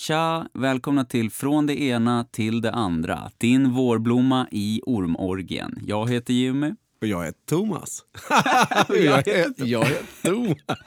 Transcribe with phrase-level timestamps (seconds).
[0.00, 0.46] Tja!
[0.54, 3.30] Välkomna till Från det ena till det andra.
[3.38, 5.78] Din vårblomma i ormorgien.
[5.86, 6.72] Jag heter Jimmy.
[7.00, 8.04] Och jag är Thomas.
[8.88, 10.78] Jag heter- jag är Thomas.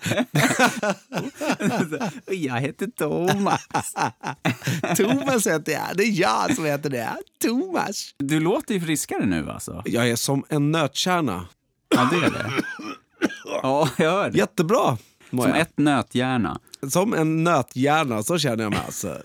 [2.27, 3.61] Och jag heter Thomas.
[4.97, 5.97] Thomas heter jag.
[5.97, 7.09] Det är jag som heter det.
[7.45, 8.15] Thomas.
[8.17, 9.81] Du låter ju friskare nu alltså.
[9.85, 11.47] Jag är som en nötkärna.
[11.95, 12.51] Ja, det är det.
[13.45, 14.37] Ja, jag hör det.
[14.37, 14.97] Jättebra.
[15.41, 15.59] Som jag.
[15.59, 16.59] ett nöthjärna.
[16.89, 19.07] Som en nöthjärna, så känner jag mig alltså.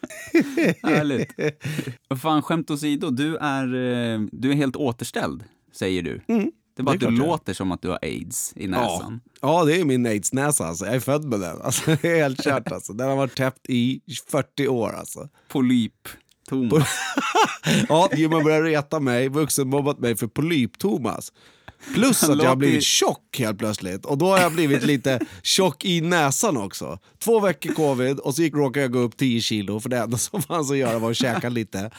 [0.83, 1.33] Härligt.
[2.23, 6.21] Fan, skämt åsido, du är, eh, du är helt återställd, säger du.
[6.27, 6.33] det
[6.83, 8.71] är bara det är att du låter som att du har aids i Ja.
[8.71, 9.21] näsan.
[9.41, 10.67] ja, det är min aids-näsa.
[10.67, 10.87] Alltså.
[10.87, 11.63] Jag är född med den.
[11.63, 12.73] Alltså, det är helt kört.
[12.73, 12.93] Alltså.
[12.93, 14.93] Den har varit täppt i 40 år.
[14.93, 15.29] Alltså.
[15.49, 16.09] Polyp.
[16.49, 16.89] Thomas.
[17.89, 21.33] Ja, Jimmy börjar reta mig, vuxenmobbat mig för polyp-Thomas.
[21.95, 24.07] Plus att jag har blivit tjock helt plötsligt.
[24.07, 26.99] Och då har jag blivit lite tjock i näsan också.
[27.19, 30.19] Två veckor covid och så gick, råkade jag gå upp 10 kilo för det enda
[30.19, 31.91] som fanns att göra var att käka lite.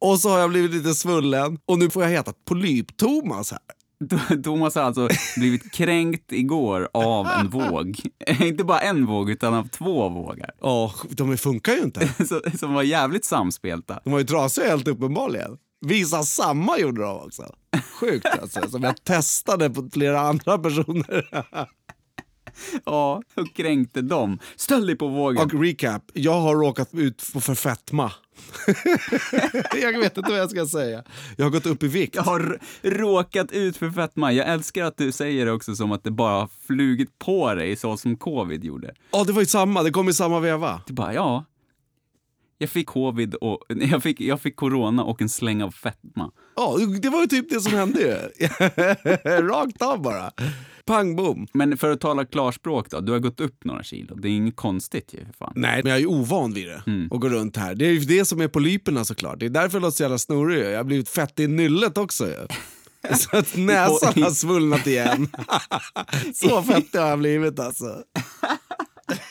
[0.00, 3.60] Och så har jag blivit lite svullen och nu får jag heta Polyp-Thomas här.
[4.42, 8.00] Thomas har alltså blivit kränkt igår av en våg.
[8.40, 10.50] Inte bara en våg, utan av två vågar.
[10.60, 12.08] Ja, de funkar ju inte.
[12.58, 14.00] Som var jävligt samspelta.
[14.04, 15.58] De var ju trasiga helt uppenbarligen.
[15.80, 17.54] Visa samma gjorde de också.
[18.00, 18.70] Sjukt alltså.
[18.70, 21.44] Som jag testade på flera andra personer.
[22.84, 24.38] Ja, och kränkte dem.
[24.56, 25.42] Ställ dig på vågen.
[25.42, 28.12] Och recap, jag har råkat ut för fetma.
[29.82, 31.04] jag vet inte vad jag ska säga.
[31.36, 32.14] Jag har gått upp i vikt.
[32.14, 34.32] Jag har råkat ut för fetma.
[34.32, 37.76] Jag älskar att du säger det också som att det bara har flugit på dig
[37.76, 38.94] så som covid gjorde.
[39.10, 39.82] Ja, det var ju samma.
[39.82, 40.82] Det kom i samma veva.
[40.86, 41.44] Du bara, ja.
[42.62, 43.58] Jag fick covid och
[43.90, 46.30] jag fick, jag fick corona och en släng av fetma.
[46.56, 48.46] Ja, det var ju typ det som hände ju.
[49.48, 50.30] Rakt av bara.
[50.84, 51.46] Pang bom.
[51.52, 54.14] Men för att tala klarspråk då, du har gått upp några kilo.
[54.14, 55.52] Det är inget konstigt ju fan.
[55.56, 56.82] Nej, men jag är ovan vid det.
[56.86, 57.08] Mm.
[57.08, 57.74] Och gå runt här.
[57.74, 59.40] Det är ju det som är polyperna såklart.
[59.40, 60.72] Det är därför jag låter så jävla snurrig.
[60.72, 62.46] Jag har blivit fett i nyllet också ju.
[63.16, 65.28] Så att näsan har svullnat igen.
[66.34, 68.02] så fett har jag blivit alltså.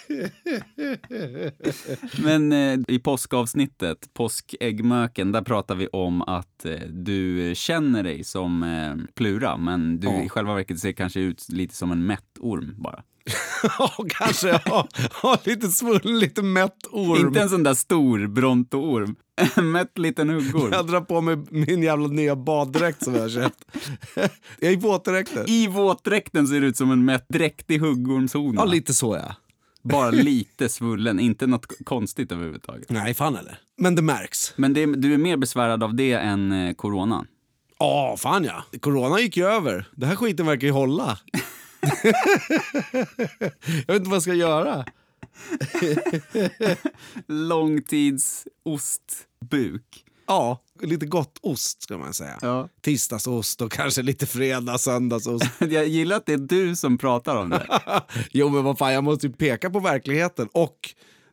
[2.24, 8.64] Men eh, i påskavsnittet, påskäggmöken, där pratar vi om att eh, du känner dig som
[8.64, 10.24] eh, Plura, men du Ja.
[10.24, 13.04] i själva verket ser kanske ut lite som en mätt orm bara.
[13.80, 17.28] Ja, kanske har, har lite svullen, lite mätt orm.
[17.28, 19.16] Inte en sån där stor brontoorm.
[19.64, 20.70] Mätt liten huggorm.
[20.72, 23.66] Jag drar på mig min jävla nya baddräkt som jag har köpt.
[24.60, 25.44] Jag är i våtdräkten.
[25.48, 28.62] I våtdräkten ser du ut som en mätt dräktig huggormshona.
[28.62, 29.36] Ja, lite så ja.
[29.92, 32.90] Bara lite svullen, inte något konstigt överhuvudtaget.
[32.90, 33.60] Nej, fan eller.
[33.78, 34.54] Men det märks.
[34.56, 37.28] Men det, du är mer besvärad av det än eh, coronan.
[37.80, 38.64] Ja, fan ja.
[38.80, 39.88] Corona gick ju över.
[39.96, 41.20] Det här skiten verkar ju hålla.
[43.88, 44.86] jag vet inte vad jag ska göra.
[47.28, 50.06] Långtidsostbuk.
[50.30, 52.38] Ja, lite gott ost ska man säga.
[52.42, 52.70] Ja.
[52.82, 55.46] Tisdagsost och kanske lite fredag, söndagsost.
[55.60, 57.82] Jag gillar att det är du som pratar om det.
[58.32, 60.78] jo men vad fan, jag måste ju peka på verkligheten och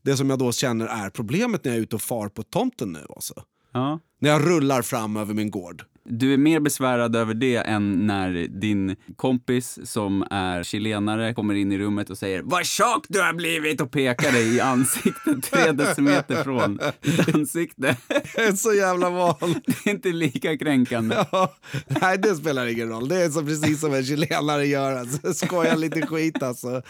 [0.02, 2.92] det som jag då känner är problemet när jag är ute och far på tomten
[2.92, 3.42] nu alltså.
[3.72, 4.00] Ja.
[4.18, 5.84] När jag rullar fram över min gård.
[6.08, 11.72] Du är mer besvärad över det än när din kompis som är chilenare kommer in
[11.72, 15.72] i rummet och säger “Vad tjock du har blivit!” och pekar dig i ansiktet tre
[15.72, 17.96] decimeter från ditt ansikte.
[18.36, 19.36] Jag är så jävla van.
[19.66, 21.16] Det är inte lika kränkande.
[21.32, 21.56] Ja,
[21.86, 23.08] nej, det spelar ingen roll.
[23.08, 24.96] Det är så precis som en chilenare gör.
[24.96, 25.34] Alltså.
[25.34, 26.82] Skojar lite skit alltså.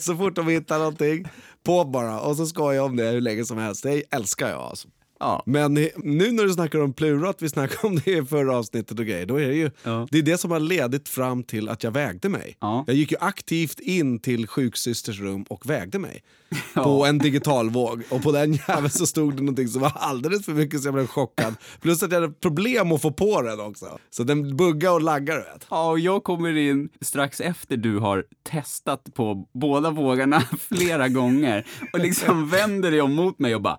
[0.00, 1.28] Så fort de hittar någonting,
[1.64, 2.20] på bara.
[2.20, 3.82] Och så skojar jag om det hur länge som helst.
[3.82, 4.88] Det älskar jag alltså.
[5.20, 5.42] Ja.
[5.46, 8.98] Men nu när du snackar om Plura, att vi snackade om det i förra avsnittet
[8.98, 10.08] och grejer, då är det ju Ja.
[10.10, 12.56] det, är det som har ledit fram till att jag vägde mig.
[12.60, 12.84] Ja.
[12.86, 16.22] Jag gick ju aktivt in till sjuksysters rum och vägde mig
[16.74, 18.02] på en digitalvåg.
[18.10, 20.94] Och på den jäveln så stod det någonting som var alldeles för mycket så jag
[20.94, 21.54] blev chockad.
[21.80, 23.98] Plus att jag hade problem att få på den också.
[24.10, 25.40] Så den buggade och laggade.
[25.40, 25.66] Vet.
[25.70, 31.66] Ja, och jag kommer in strax efter du har testat på båda vågarna flera gånger
[31.92, 33.78] och liksom vänder dig om mot mig och bara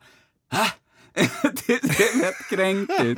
[0.54, 0.66] Hä?
[1.68, 3.18] Det ser rätt kränkt ut.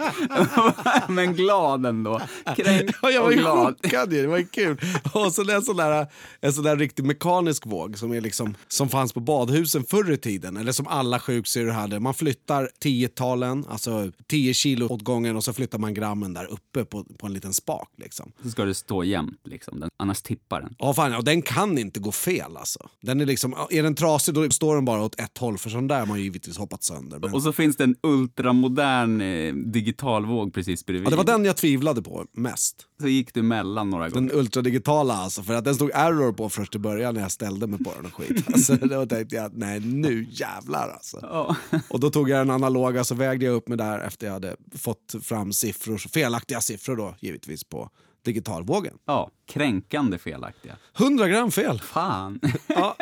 [1.10, 2.22] Men glad ändå.
[2.57, 3.75] Kränkt Ja, jag var och ju glad.
[3.84, 4.78] chockad ju, det var ju kul.
[5.13, 6.07] Och så en sån där,
[6.42, 10.18] en sån där riktigt mekanisk våg som, är liksom, som fanns på badhusen förr i
[10.18, 12.00] tiden, eller som alla sjuksyrror hade.
[12.00, 16.86] Man flyttar tiotalen, alltså 10 kilo åt gången och så flyttar man grammen där uppe
[16.86, 17.90] på, på en liten spak.
[17.98, 18.31] Liksom.
[18.44, 20.75] Så ska det stå jämnt liksom, Den- annars tippar den.
[20.80, 22.90] Ja, fan, och den kan inte gå fel alltså.
[23.01, 25.88] Den är, liksom, är den trasig då står den bara åt ett håll, för sån
[25.88, 27.19] där har man ju givetvis hoppat sönder.
[27.19, 27.34] Men...
[27.34, 31.07] Och så finns det en ultramodern eh, digitalvåg precis bredvid.
[31.07, 32.85] Ja, det var den jag tvivlade på mest.
[33.01, 34.30] Så gick du mellan några gånger.
[34.30, 37.68] Den ultradigitala alltså, för att den stod error på först i början när jag ställde
[37.68, 38.47] mig på den och skit.
[38.53, 41.19] Alltså, då tänkte jag, nej nu jävlar alltså.
[41.21, 41.56] Ja.
[41.89, 44.56] Och då tog jag den analoga så vägde jag upp mig där efter jag hade
[44.75, 47.89] fått fram siffror, felaktiga siffror då givetvis på
[48.25, 48.94] digitalvågen.
[49.06, 50.77] ja, kränkande felaktiga.
[51.00, 51.81] 100 gram fel!
[51.81, 52.39] Fan.
[52.68, 52.95] Ja,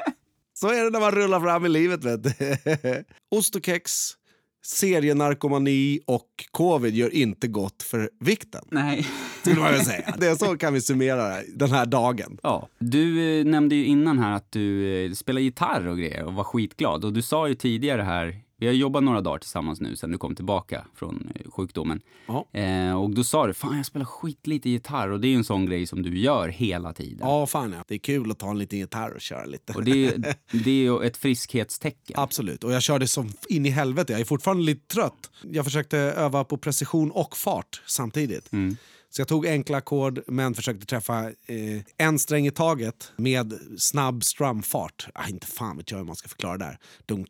[0.53, 2.03] så är det när man rullar fram i livet.
[2.03, 2.33] Vet du.
[3.31, 4.11] Ost och kex,
[4.65, 8.61] serienarkomani och covid gör inte gott för vikten.
[8.71, 9.07] Nej.
[9.41, 10.15] Skulle man väl säga.
[10.17, 12.37] Det är så kan vi summera den här dagen.
[12.43, 16.33] Ja, du eh, nämnde ju innan här att du eh, spelar gitarr och grejer och
[16.33, 17.05] var skitglad.
[17.05, 20.17] Och du sa ju tidigare här, vi har jobbat några dagar tillsammans nu sen du
[20.17, 22.01] kom tillbaka från eh, sjukdomen.
[22.53, 25.43] Eh, och då sa du, fan jag spelar skitlite gitarr och det är ju en
[25.43, 27.19] sån grej som du gör hela tiden.
[27.21, 27.83] Ja, fan ja.
[27.87, 29.73] Det är kul att ta en liten gitarr och köra lite.
[29.73, 32.15] Och det är, det är ju ett friskhetstecken.
[32.19, 32.63] Absolut.
[32.63, 34.13] Och jag körde som in i helvete.
[34.13, 35.31] Jag är fortfarande lite trött.
[35.51, 38.51] Jag försökte öva på precision och fart samtidigt.
[38.53, 38.77] Mm.
[39.11, 44.23] Så jag tog enkla ackord men försökte träffa eh, en sträng i taget med snabb
[44.23, 45.07] strumfart.
[45.13, 46.77] Ah, inte fan vet jag hur man ska förklara det där.
[47.05, 47.25] Dung.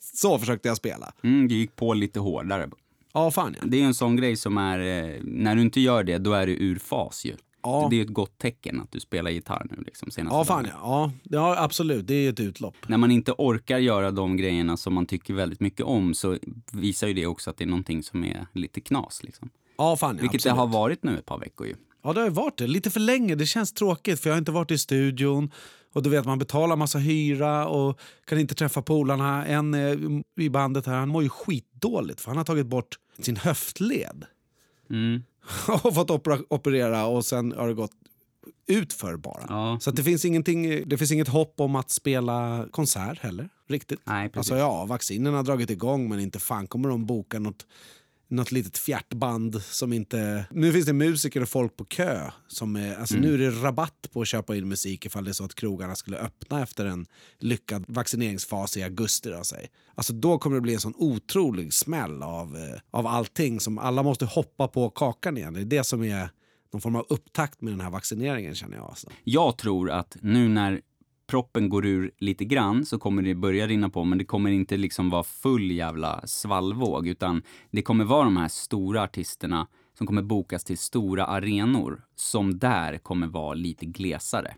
[0.00, 1.12] Så försökte jag spela.
[1.22, 2.70] Mm, du gick på lite hårdare.
[3.12, 3.66] Ja, fan ja.
[3.66, 6.46] Det är en sån grej som är, eh, när du inte gör det, då är
[6.46, 7.36] du ur fas ju.
[7.62, 7.88] Ja.
[7.90, 11.12] Det är ett gott tecken att du spelar gitarr nu liksom senaste Ja, fan ja.
[11.22, 11.64] ja.
[11.64, 12.06] Absolut.
[12.06, 12.76] Det är ett utlopp.
[12.86, 16.38] När man inte orkar göra de grejerna som man tycker väldigt mycket om så
[16.72, 19.22] visar ju det också att det är någonting som är lite knas.
[19.22, 19.50] Liksom.
[19.78, 20.16] Ja, fan.
[20.16, 20.54] Vilket absolut.
[20.56, 21.74] det har varit nu ett par veckor ju.
[22.02, 22.66] Ja, det har ju varit det.
[22.66, 23.34] Lite för länge.
[23.34, 25.50] Det känns tråkigt för jag har inte varit i studion.
[25.92, 29.46] Och du vet, man betalar massa hyra och kan inte träffa polarna.
[29.46, 29.96] En eh,
[30.44, 34.24] i bandet här, han mår ju skitdåligt för han har tagit bort sin höftled.
[34.90, 35.22] Mm.
[35.82, 36.10] och fått
[36.48, 37.92] operera och sen har det gått
[38.66, 39.44] utför bara.
[39.48, 39.78] Ja.
[39.80, 43.48] Så det, finns ingenting, det finns inget hopp om att spela konsert heller.
[43.68, 44.00] Riktigt.
[44.04, 44.52] Nej, precis.
[44.52, 47.66] Alltså ja, vaccinen har dragit igång men inte fan kommer de boka något,
[48.30, 50.44] något litet fjärtband som inte...
[50.50, 52.30] Nu finns det musiker och folk på kö.
[52.48, 53.28] Som är, alltså Mm.
[53.28, 55.94] Nu är det rabatt på att köpa in musik ifall det är så att krogarna
[55.94, 57.06] skulle öppna efter en
[57.38, 59.30] lyckad vaccineringsfas i augusti.
[59.30, 59.66] Då, säg.
[59.94, 64.02] Alltså då kommer det bli en sån otrolig smäll av, eh, av allting som alla
[64.02, 65.54] måste hoppa på kakan igen.
[65.54, 66.30] Det är det som är
[66.72, 68.86] någon form av upptakt med den här vaccineringen känner jag.
[68.86, 69.08] Alltså.
[69.24, 70.80] Jag tror att nu när
[71.30, 74.76] proppen går ur lite grann så kommer det börja rinna på men det kommer inte
[74.76, 79.66] liksom vara full jävla svallvåg utan det kommer vara de här stora artisterna
[79.98, 84.54] som kommer bokas till stora arenor som där kommer vara lite glesare.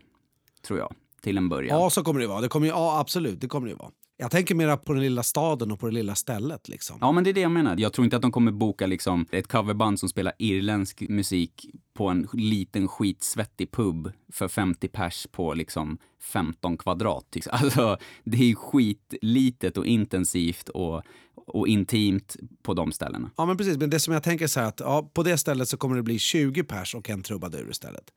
[0.67, 0.93] Tror jag.
[1.21, 1.79] Till en början.
[1.81, 2.41] Ja, så kommer det vara.
[2.41, 3.91] Det kommer, ju- ja, absolut, det kommer det vara.
[4.23, 6.69] Jag tänker mera på den lilla staden och på det lilla stället.
[6.69, 6.97] Liksom.
[7.01, 7.77] Ja, men det är det jag menar.
[7.77, 12.07] Jag tror inte att de kommer boka liksom ett coverband som spelar irländsk musik på
[12.07, 17.31] en liten skitsvettig pub för 50 pers på liksom 15 kvadrat.
[17.31, 17.43] typ.
[17.51, 21.01] Alltså, det är skitlitet och intensivt och,
[21.35, 23.31] och intimt på de ställena.
[23.37, 23.77] Ja, men precis.
[23.77, 26.03] Men det som jag tänker så här att ja, på det stället så kommer det
[26.03, 28.11] bli 20 pers och en trubadur istället.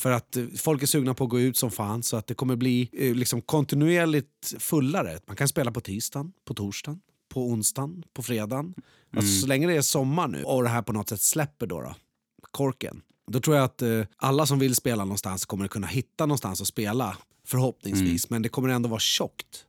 [0.00, 2.34] För att eh, folk är sugna på att gå ut som fan så att det
[2.34, 5.18] kommer bli eh, liksom kontinuerligt fullare.
[5.26, 8.74] Man kan spela på tisdagen, på torsdagen, på onsdagen, på fredagen.
[9.16, 11.80] Alltså, så länge det är sommar nu och det här på något sätt släpper då,
[11.80, 11.94] då
[12.50, 13.00] korken.
[13.30, 16.66] Då tror jag att eh, alla som vill spela någonstans kommer kunna hitta någonstans att
[16.66, 17.16] spela
[17.46, 18.30] förhoppningsvis.
[18.30, 19.66] Men det kommer ändå vara tjockt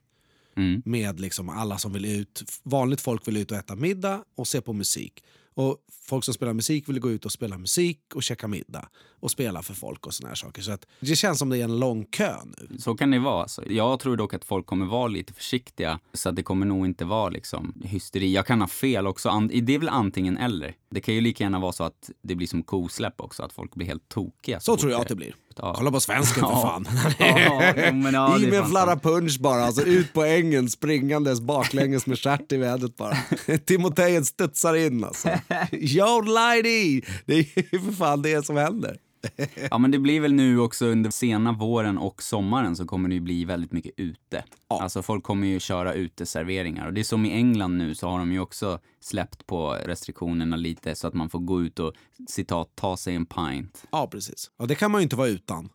[0.55, 0.81] Mm.
[0.85, 2.43] med liksom alla som vill ut.
[2.63, 5.23] Vanligt folk vill ut och äta middag och se på musik.
[5.53, 5.77] Och
[6.07, 8.89] folk som spelar musik vill gå ut och spela musik och käka middag
[9.19, 10.61] och spela för folk och såna här saker.
[10.61, 12.77] Så att det känns som det är en lång kö nu.
[12.77, 13.41] Så kan det vara.
[13.41, 13.71] Alltså.
[13.71, 17.05] Jag tror dock att folk kommer vara lite försiktiga så att det kommer nog inte
[17.05, 18.33] vara liksom hysteri.
[18.33, 19.47] Jag kan ha fel också.
[19.51, 20.75] Det är väl antingen eller.
[20.89, 23.75] Det kan ju lika gärna vara så att det blir som kosläpp också, att folk
[23.75, 24.59] blir helt tokiga.
[24.59, 25.35] Så fort tror jag att det blir.
[25.57, 25.73] Ja.
[25.77, 26.61] Kolla på svensken för Ja.
[26.61, 26.87] fan.
[27.19, 32.05] Ja, men ja, I med en flarra punch bara, alltså ut på ängen springandes baklänges
[32.05, 33.17] med stjärt i vädret bara.
[33.65, 35.29] Timotejen studsar in alltså.
[35.71, 37.01] Yo lady!
[37.25, 38.97] Det är ju för fan det som händer.
[39.71, 43.15] Ja, men det blir väl nu också under sena våren och sommaren så kommer det
[43.15, 44.43] ju bli väldigt mycket ute.
[44.69, 44.81] Ja.
[44.81, 48.19] Alltså folk kommer ju köra uteserveringar och det är som i England nu så har
[48.19, 51.93] de ju också släppt på restriktionerna lite så att man får gå ut och
[52.27, 53.85] citat ta sig en pint.
[53.91, 54.51] Ja, precis.
[54.57, 55.69] Och det kan man ju inte vara utan.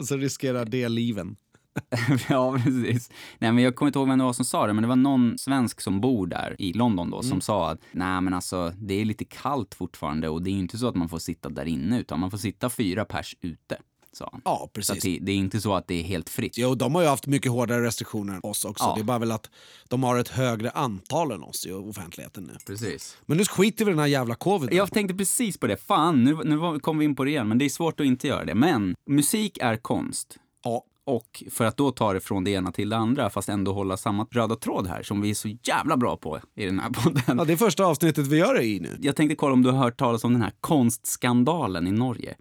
[0.04, 1.36] Så riskerar det liven.
[2.28, 3.10] ja, precis.
[3.38, 4.96] Nej, men jag kommer inte ihåg vem det var som sa det, men det var
[4.96, 8.94] någon svensk som bor där i London då som sa att nej, men alltså det
[8.94, 11.64] är lite kallt fortfarande och det är ju inte så att man får sitta där
[11.64, 13.76] inne utan man får sitta fyra pers ute.
[14.20, 15.02] Ja, Så att precis.
[15.02, 16.58] det, det är inte så att det är helt fritt.
[16.58, 18.84] Jo, de har ju haft mycket hårdare restriktioner än oss också.
[18.84, 18.94] Ja.
[18.94, 19.50] Det är bara väl att
[19.88, 22.56] de har ett högre antal än oss i offentligheten nu.
[22.66, 23.18] Precis.
[23.26, 24.72] Men nu skiter vi i den här jävla covid.
[24.72, 25.76] Jag tänkte precis på det.
[25.76, 28.26] Fan, nu, nu kom vi in på det igen, men det är svårt att inte
[28.28, 28.54] göra det.
[28.54, 30.38] Men musik är konst.
[31.08, 33.96] Och för att då ta det från det ena till det andra fast ändå hålla
[33.96, 37.22] samma röda tråd här som vi är så jävla bra på i den här podden.
[37.26, 38.96] Ja, det är första avsnittet vi gör det i nu.
[39.00, 42.36] Jag tänkte kolla om du har hört talas om den här konstskandalen i Norge.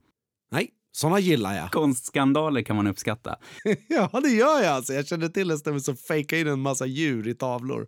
[0.52, 1.72] Nej, såna gillar jag.
[1.72, 3.36] Konstskandaler kan man uppskatta.
[3.90, 4.94] ja, det gör jag alltså.
[4.94, 7.88] Jag känner till en stämmer som fejkar in en massa djur i tavlor.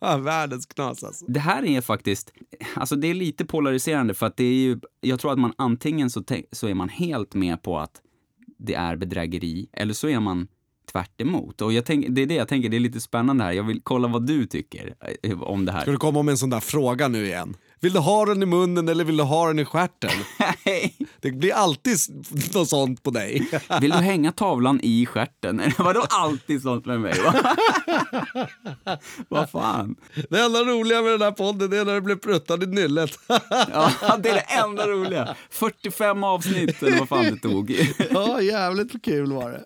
[0.18, 1.24] Världens knas alltså.
[1.28, 2.32] Det här är faktiskt,
[2.74, 6.10] alltså det är lite polariserande för att det är ju, jag tror att man antingen
[6.10, 6.22] så,
[6.52, 8.02] så är man helt med på att
[8.60, 10.48] det är bedrägeri eller så är man
[10.92, 11.60] tvärt emot.
[11.60, 13.52] Och jag tänk, det är det jag tänker, det är lite spännande här.
[13.52, 15.80] Jag vill kolla vad du tycker eh, om det här.
[15.80, 17.56] Ska du komma med en sån där fråga nu igen?
[17.82, 20.10] Vill du ha den i munnen eller vill du ha den i stjärten?
[21.20, 21.96] det blir alltid
[22.54, 23.50] något sånt på dig.
[23.80, 25.62] vill du hänga tavlan i stjärten?
[25.78, 27.14] Vadå alltid sånt med mig?
[29.28, 29.96] Vad fan?
[30.30, 33.18] Det enda roliga med den här podden är när det blir pruttad i nyllet.
[33.48, 35.36] ja, det är det enda roliga.
[35.50, 37.76] 45 avsnitt eller vad fan det tog.
[38.10, 39.64] ja, jävligt kul var det.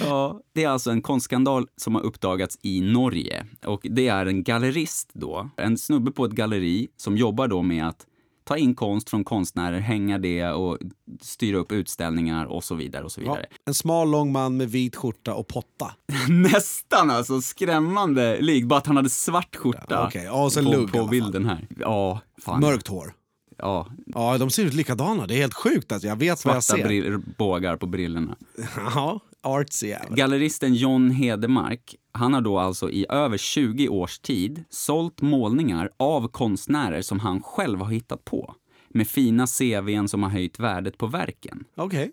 [0.00, 3.46] ja, det är alltså en konstskandal som har uppdagats i Norge.
[3.66, 7.62] Och det är en gallerist då, en snubbe på ett galleri som som jobbar då
[7.62, 8.06] med att
[8.44, 10.78] ta in konst från konstnärer, hänga det och
[11.20, 13.04] styra upp utställningar och så vidare.
[13.04, 13.46] och så vidare.
[13.50, 15.94] Ja, en smal, lång man med vit skjorta och potta.
[16.28, 18.64] Nästan alltså, skrämmande lik.
[18.64, 20.24] Bara att han hade svart skjorta ja, okay.
[20.24, 21.68] ja, och sen på, lugg, på bilden här.
[21.78, 22.60] Ja, fan.
[22.60, 23.12] Mörkt hår.
[23.58, 23.86] Ja.
[24.06, 25.26] ja, de ser ut likadana.
[25.26, 25.92] Det är helt sjukt.
[25.92, 26.08] Alltså.
[26.08, 27.10] Jag vet Svarta vad jag ser.
[27.10, 28.36] Svarta bågar på brillorna.
[28.76, 29.94] ja, artsy.
[30.10, 36.28] Galleristen John Hedemark han har då alltså i över 20 års tid sålt målningar av
[36.28, 38.54] konstnärer som han själv har hittat på.
[38.88, 41.64] Med fina CVn som har höjt värdet på verken.
[41.76, 41.98] Okej.
[41.98, 42.12] Okay.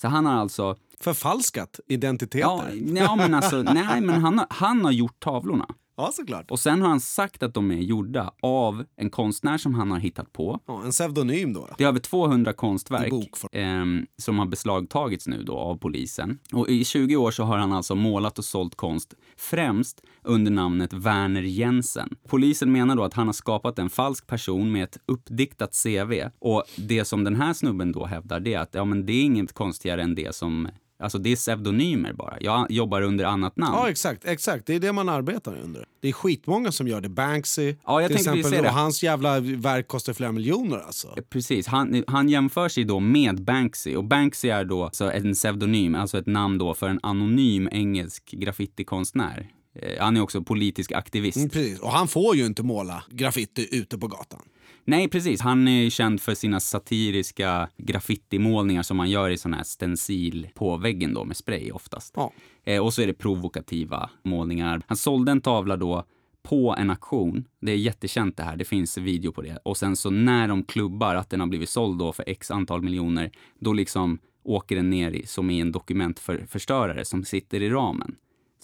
[0.00, 0.76] Så han har alltså...
[1.00, 2.40] Förfalskat identiteter?
[2.40, 5.66] Ja, ja men alltså, nej, men han har, han har gjort tavlorna.
[6.00, 6.50] Ja, såklart.
[6.50, 9.98] Och sen har han sagt att de är gjorda av en konstnär som han har
[9.98, 10.60] hittat på.
[10.66, 11.68] Ja, en pseudonym då?
[11.78, 13.12] Det är över 200 konstverk
[13.52, 13.84] eh,
[14.18, 16.38] som har beslagtagits nu då av polisen.
[16.52, 20.92] Och i 20 år så har han alltså målat och sålt konst, främst under namnet
[20.92, 22.16] Werner Jensen.
[22.28, 26.12] Polisen menar då att han har skapat en falsk person med ett uppdiktat CV.
[26.38, 29.22] Och det som den här snubben då hävdar det är att ja, men det är
[29.22, 30.68] inget konstigare än det som
[31.00, 32.36] Alltså det är pseudonymer bara.
[32.40, 33.76] Jag jobbar under annat namn.
[33.76, 34.66] Ja exakt, exakt.
[34.66, 35.84] Det är det man arbetar under.
[36.00, 37.08] Det är skitmånga som gör det.
[37.08, 38.50] Banksy ja, jag till exempel.
[38.50, 38.70] Det.
[38.70, 41.16] Hans jävla verk kostar flera miljoner alltså.
[41.30, 41.66] Precis.
[41.66, 43.96] Han, han jämför sig då med Banksy.
[43.96, 48.30] Och Banksy är då så en pseudonym, alltså ett namn då för en anonym engelsk
[48.30, 49.50] graffitikonstnär.
[49.74, 51.36] Eh, han är också politisk aktivist.
[51.36, 51.80] Mm, precis.
[51.80, 54.42] Och han får ju inte måla graffiti ute på gatan.
[54.88, 55.40] Nej, precis.
[55.40, 60.76] Han är känd för sina satiriska graffitimålningar som man gör i sån här stencil på
[60.76, 62.14] väggen då med spray oftast.
[62.16, 62.32] Ja.
[62.64, 64.82] Eh, och så är det provokativa målningar.
[64.86, 66.04] Han sålde en tavla då
[66.42, 67.44] på en auktion.
[67.60, 69.58] Det är jättekänt det här, det finns video på det.
[69.62, 72.82] Och sen så när de klubbar att den har blivit såld då för x antal
[72.82, 78.14] miljoner, då liksom åker den ner i, som i en dokumentförstörare som sitter i ramen.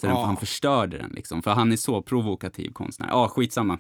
[0.01, 0.11] Så ja.
[0.11, 3.09] den, han förstörde den liksom, för han är så provokativ konstnär.
[3.11, 3.79] Ja, skitsamma.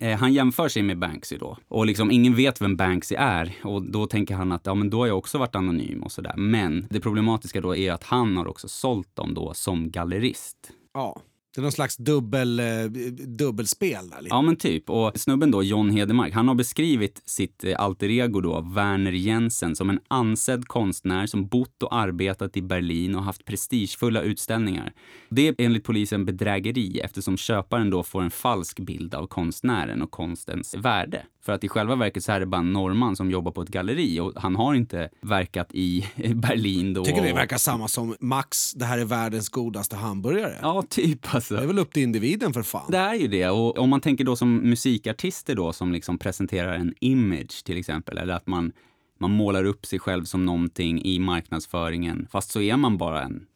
[0.00, 1.56] Eh, han jämför sig med Banksy då.
[1.68, 3.54] Och liksom ingen vet vem Banksy är.
[3.62, 6.34] Och då tänker han att ja, men då har jag också varit anonym och sådär.
[6.36, 10.56] Men det problematiska då är att han har också sålt dem då som gallerist.
[10.94, 11.20] Ja.
[11.54, 12.84] Det är någon slags dubbel, eh,
[13.26, 14.22] dubbelspel där.
[14.22, 14.34] Lite.
[14.34, 14.90] Ja men typ.
[14.90, 19.76] Och snubben då, John Hedemark, han har beskrivit sitt eh, alter ego då, Werner Jensen,
[19.76, 24.92] som en ansedd konstnär som bott och arbetat i Berlin och haft prestigefulla utställningar.
[25.28, 30.10] Det är enligt polisen bedrägeri eftersom köparen då får en falsk bild av konstnären och
[30.10, 31.22] konstens värde.
[31.42, 33.68] För att i själva verket så är det bara en norrman som jobbar på ett
[33.68, 37.04] galleri och han har inte verkat i Berlin då.
[37.04, 40.58] Tycker det verkar samma som Max, det här är världens godaste hamburgare.
[40.62, 41.54] Ja, typ alltså.
[41.56, 42.90] Det är väl upp till individen för fan.
[42.90, 43.48] Det är ju det.
[43.48, 48.18] Och om man tänker då som musikartister då som liksom presenterar en image till exempel,
[48.18, 48.72] eller att man
[49.20, 53.46] man målar upp sig själv som någonting i marknadsföringen, fast så är man bara en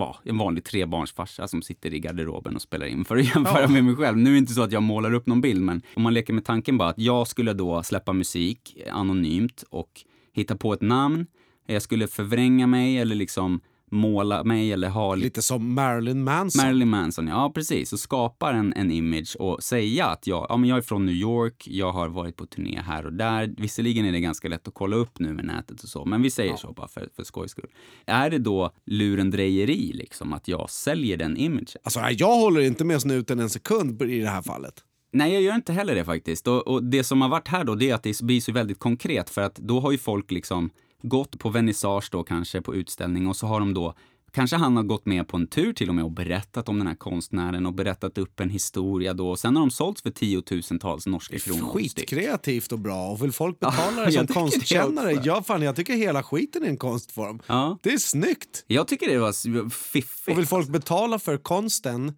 [0.00, 3.68] ja, en vanlig trebarnsfarsa som sitter i garderoben och spelar in för att jämföra ja.
[3.68, 4.16] med mig själv.
[4.16, 6.32] Nu är det inte så att jag målar upp någon bild, men om man leker
[6.32, 9.90] med tanken bara att jag skulle då släppa musik anonymt och
[10.32, 11.26] hitta på ett namn.
[11.66, 15.14] Jag skulle förvränga mig eller liksom måla mig eller ha...
[15.14, 16.64] Lite som Marilyn Manson.
[16.64, 17.92] Marilyn Manson, ja precis.
[17.92, 21.14] Och skapar en, en image och säga att jag, ja, men jag är från New
[21.14, 23.54] York, jag har varit på turné här och där.
[23.58, 26.30] Visserligen är det ganska lätt att kolla upp nu med nätet och så, men vi
[26.30, 26.56] säger ja.
[26.56, 27.70] så bara för, för skojs skull.
[28.06, 31.66] Är det då lurendrejeri liksom, att jag säljer den imagen?
[31.82, 34.84] Alltså jag håller inte med snuten en sekund i det här fallet.
[35.12, 36.48] Nej, jag gör inte heller det faktiskt.
[36.48, 38.78] Och, och, det som har varit här då, det är att det blir så väldigt
[38.78, 40.70] konkret för att då har ju folk liksom
[41.02, 43.94] gått på vernissage då kanske på utställning och så har de då
[44.32, 46.86] Kanske han har gått med på en tur till och med och berättat om den
[46.86, 49.36] här konstnären och berättat upp en historia då.
[49.36, 51.72] Sen har de sålts för tiotusentals norska kronor.
[51.72, 53.10] Skitkreativt och bra.
[53.10, 55.14] Och vill folk betala det som det konstkännare?
[55.14, 55.28] också.
[55.28, 57.42] Ja, fan, jag tycker hela skiten är en konstform.
[57.46, 57.78] Ja.
[57.82, 58.64] Det är snyggt.
[58.66, 60.28] Jag tycker det var fiffigt.
[60.28, 62.12] Och vill folk betala för konsten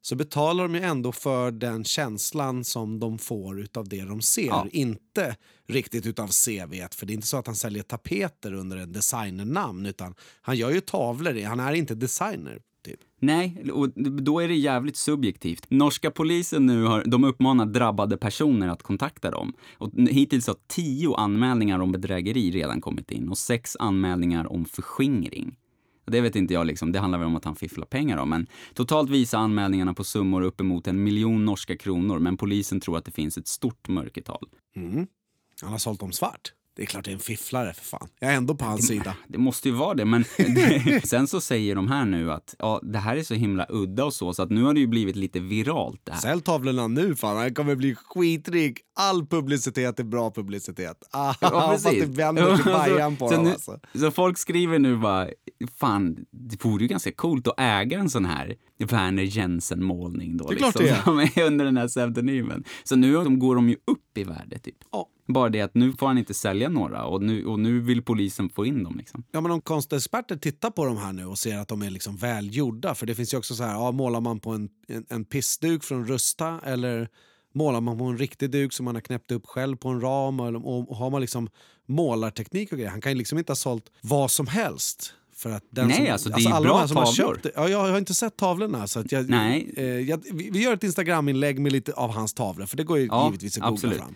[0.00, 4.46] så betalar de ju ändå för den känslan som de får utav det de ser.
[4.46, 4.66] Ja.
[4.70, 5.36] Inte
[5.68, 9.86] riktigt utav CVt, för det är inte så att han säljer tapeter under en designernamn
[9.86, 12.60] utan han gör ju tavlor, han är inte designer.
[12.84, 13.00] Typ.
[13.20, 13.90] Nej, och
[14.22, 15.66] då är det jävligt subjektivt.
[15.68, 19.52] Norska polisen nu har, de uppmanar drabbade personer att kontakta dem.
[19.78, 25.56] Och hittills har tio anmälningar om bedrägeri redan kommit in och sex anmälningar om förskingring.
[26.06, 26.92] Det vet inte jag, liksom.
[26.92, 28.24] det handlar väl om att han fifflar pengar Då.
[28.24, 33.04] Men totalt visar anmälningarna på summor uppemot en miljon norska kronor, men polisen tror att
[33.04, 34.48] det finns ett stort mörkertal.
[34.76, 35.06] Mm.
[35.62, 36.52] Han har sålt dem svart.
[36.76, 38.08] Det är klart det är en fifflare för fan.
[38.20, 39.16] Jag är ändå på hans sida.
[39.28, 40.24] Det måste ju vara det, men
[41.04, 44.14] sen så säger de här nu att ja, det här är så himla udda och
[44.14, 46.20] så, så att nu har det ju blivit lite viralt det här.
[46.20, 48.78] Sälj tavlorna nu fan, han kommer bli skitrik.
[48.94, 51.08] All publicitet är bra publicitet.
[51.10, 53.80] Ah, Ja, hoppas det vänder till Bajan på så, dem nu, alltså.
[53.94, 55.28] så folk skriver nu bara,
[55.78, 60.48] fan, det vore ju ganska coolt att äga en sån här Werner Jensen-målning då.
[60.48, 61.32] Det är klart liksom, det är.
[61.32, 62.64] Som är under den här pseudonymen.
[62.84, 64.76] Så nu går de ju upp i värde typ.
[64.92, 65.08] Ja.
[65.28, 68.50] Bara det att nu får han inte sälja några och nu, och nu vill polisen
[68.50, 69.24] få in dem liksom.
[69.32, 72.16] Ja, men om konstexperter tittar på de här nu och ser att de är liksom
[72.16, 75.24] välgjorda, för det finns ju också så här, ja, målar man på en, en, en
[75.24, 77.08] pissduk från Rusta eller
[77.54, 80.40] målar man på en riktig duk som man har knäppt upp själv på en ram
[80.40, 81.48] eller, och, och har man liksom
[81.86, 85.12] målarteknik och grejer, han kan ju liksom inte ha sålt vad som helst.
[85.36, 87.34] För att den Nej, som, alltså, är alla bra de som har tavlor.
[87.34, 88.86] köpt det- ja, jag har inte sett tavlorna.
[88.86, 89.74] Så att jag, Nej.
[89.76, 92.98] Eh, jag, vi, vi gör ett Instagram-inlägg med lite av hans tavlor, för det går
[92.98, 93.98] ju Ja, givetvis att googla absolut.
[93.98, 94.14] fram.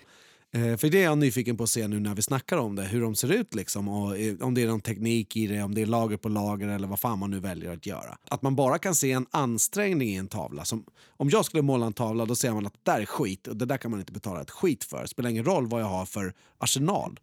[0.53, 2.83] Eh, för det är jag nyfiken på att se nu när vi snackar om det,
[2.83, 3.89] hur de ser ut liksom.
[3.89, 6.69] Och eh, om det är någon teknik i det, om det är lager på lager
[6.69, 8.19] eller vad fan man nu väljer att göra.
[8.31, 10.65] Att man bara kan se en ansträngning i en tavla.
[10.65, 10.85] Som,
[11.17, 13.57] om jag skulle måla en tavla då ser man att det där är skit och
[13.57, 15.03] det där kan man inte betala ett skit för.
[15.03, 17.21] Det spelar ingen roll vad jag har för arsenal.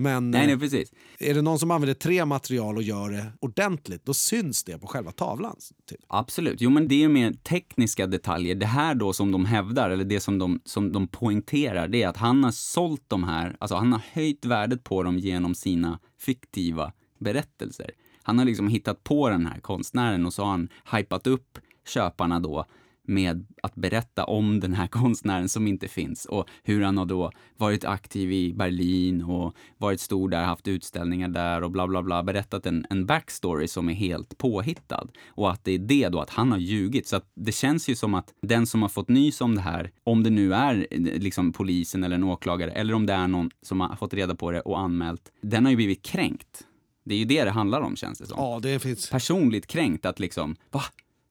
[0.00, 0.92] Men Nej, eh, nej, precis.
[1.18, 4.86] är det någon som använder tre material och gör det ordentligt, då syns det på
[4.86, 5.56] själva tavlan.
[5.88, 6.00] Typ.
[6.06, 6.60] Absolut.
[6.60, 8.54] Jo, men det är mer tekniska detaljer.
[8.54, 12.08] Det här då som de hävdar, eller det som de, som de poängterar, det är
[12.08, 15.98] att han har sålt de här, alltså han har höjt värdet på dem genom sina
[16.18, 17.90] fiktiva berättelser.
[18.22, 22.40] Han har liksom hittat på den här konstnären och så har han hypat upp köparna
[22.40, 22.66] då
[23.10, 27.30] med att berätta om den här konstnären som inte finns och hur han har då
[27.56, 32.22] varit aktiv i Berlin och varit stor där, haft utställningar där och bla bla bla,
[32.22, 35.08] berättat en, en backstory som är helt påhittad.
[35.28, 37.08] Och att det är det då, att han har ljugit.
[37.08, 39.90] Så att det känns ju som att den som har fått nys om det här,
[40.04, 43.50] om det nu är eh, liksom polisen eller en åklagare eller om det är någon
[43.62, 46.66] som har fått reda på det och anmält, den har ju blivit kränkt.
[47.04, 49.10] Det är ju det det handlar om känns det som Ja, det finns...
[49.10, 50.82] personligt kränkt att liksom, va?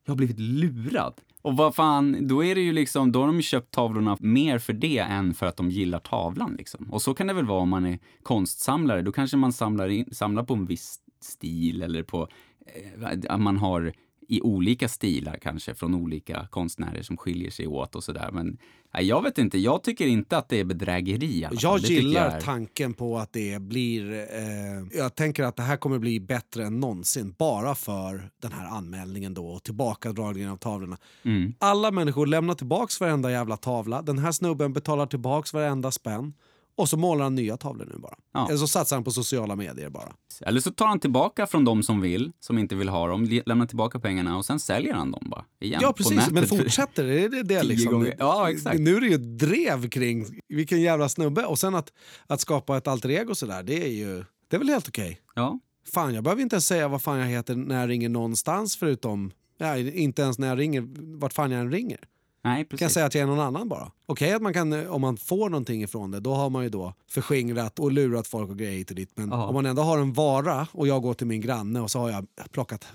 [0.10, 1.14] Jag har blivit lurad.
[1.42, 4.60] Och vad fan, då är det ju liksom, då har de ju köpt tavlorna mer
[4.60, 6.90] för det än för att de gillar tavlan liksom.
[6.92, 10.06] Och så kan det väl vara om man är konstsamlare, då kanske man samlar, in,
[10.12, 12.28] samlar på en viss stil eller på,
[12.66, 13.94] eh, att man har
[14.30, 18.30] i olika stilar kanske från olika konstnärer som skiljer sig åt och sådär.
[18.34, 18.58] Men
[18.94, 21.58] nej, jag vet inte, jag tycker inte att det är bedrägeri fall.
[21.62, 24.12] Jag tycker gillar jag är- tanken på att det blir...
[24.14, 28.68] Eh, jag tänker att det här kommer bli bättre än någonsin bara för den här
[28.68, 30.98] anmälningen då och tillbakadragningen av tavlorna.
[31.24, 31.54] Mm.
[31.60, 34.02] Alla människor lämnar tillbaks varenda jävla tavla.
[34.02, 36.34] Den här snubben betalar tillbaks varenda spänn.
[36.80, 38.16] Och så målar han nya tavlor nu bara.
[38.34, 38.48] Ja.
[38.48, 40.14] Eller så satsar han på sociala medier bara.
[40.42, 43.66] Eller så tar han tillbaka från de som vill, som inte vill ha dem, lämnar
[43.66, 45.80] tillbaka pengarna och sen säljer han dem bara igen.
[45.84, 47.24] Ja precis, men fortsätter det?
[47.24, 48.12] Är det, det liksom?
[48.20, 48.80] Ja, exakt.
[48.80, 51.46] Nu är det ju drev kring vilken jävla snubbe.
[51.46, 51.94] Och sen att,
[52.28, 54.26] att skapa ett alter ego sådär, det är ju...
[54.48, 55.22] Det är väl helt okej.
[55.36, 55.60] Ja,
[55.94, 59.32] Fan, jag behöver inte ens säga vad fan jag heter när jag ringer någonstans förutom...
[59.58, 60.84] Ja, inte ens när jag ringer,
[61.20, 62.00] vart fan jag än ringer.
[62.44, 62.94] Nej Kan jag precis.
[62.94, 63.92] säga är någon annan bara.
[64.06, 66.70] Okej att man kan, eh, om man får någonting ifrån det, då har man ju
[66.70, 69.12] då förskingrat och lurat folk och grejer hit och dit.
[69.16, 69.46] Men Ja.
[69.48, 72.10] om man ändå har en vara och jag går till min granne och så har
[72.10, 72.88] jag plockat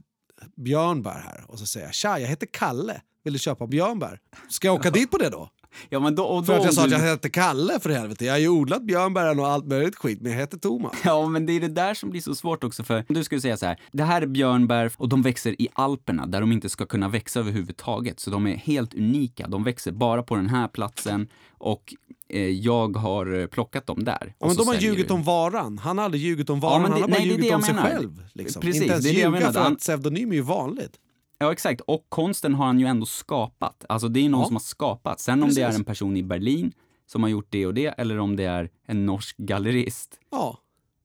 [0.56, 4.20] björnbär här och så säger jag tja, jag heter Kalle, vill du köpa björnbär?
[4.48, 5.48] Ska jag åka dit på det då?
[5.88, 8.24] Ja, men då, då För att jag sa att jag heter Kalle för helvete.
[8.24, 10.92] Jag har ju odlat björnbären och allt möjligt skit, men jag heter Thomas.
[11.04, 13.56] Ja, men det är det där som blir så svårt också för du skulle säga
[13.56, 16.86] så här, det här är björnbär och de växer i Alperna där de inte ska
[16.86, 18.20] kunna växa överhuvudtaget.
[18.20, 19.46] Så de är helt unika.
[19.48, 21.94] De växer bara på den här platsen och
[22.28, 24.34] eh, jag har eh, plockat dem där.
[24.38, 25.14] Ja, men de har ljugit du.
[25.14, 25.78] om varan.
[25.78, 27.54] Han har aldrig ljugit om varan, men det- han har bara nej, det ljugit det
[27.56, 28.22] om sig själv.
[28.32, 28.62] Liksom.
[28.62, 29.52] Precis, inte ens det det ljuga menar.
[29.52, 30.92] för att pseudonym är ju vanligt.
[31.38, 31.80] Ja, exakt.
[31.80, 33.84] Och konsten har han ju ändå skapat.
[33.88, 34.46] Alltså det är någon Ja.
[34.46, 35.20] som har skapat.
[35.20, 36.72] Sen om det är en person i Berlin
[37.06, 40.18] som har gjort det och det, eller om det är en norsk gallerist.
[40.30, 40.58] Ja.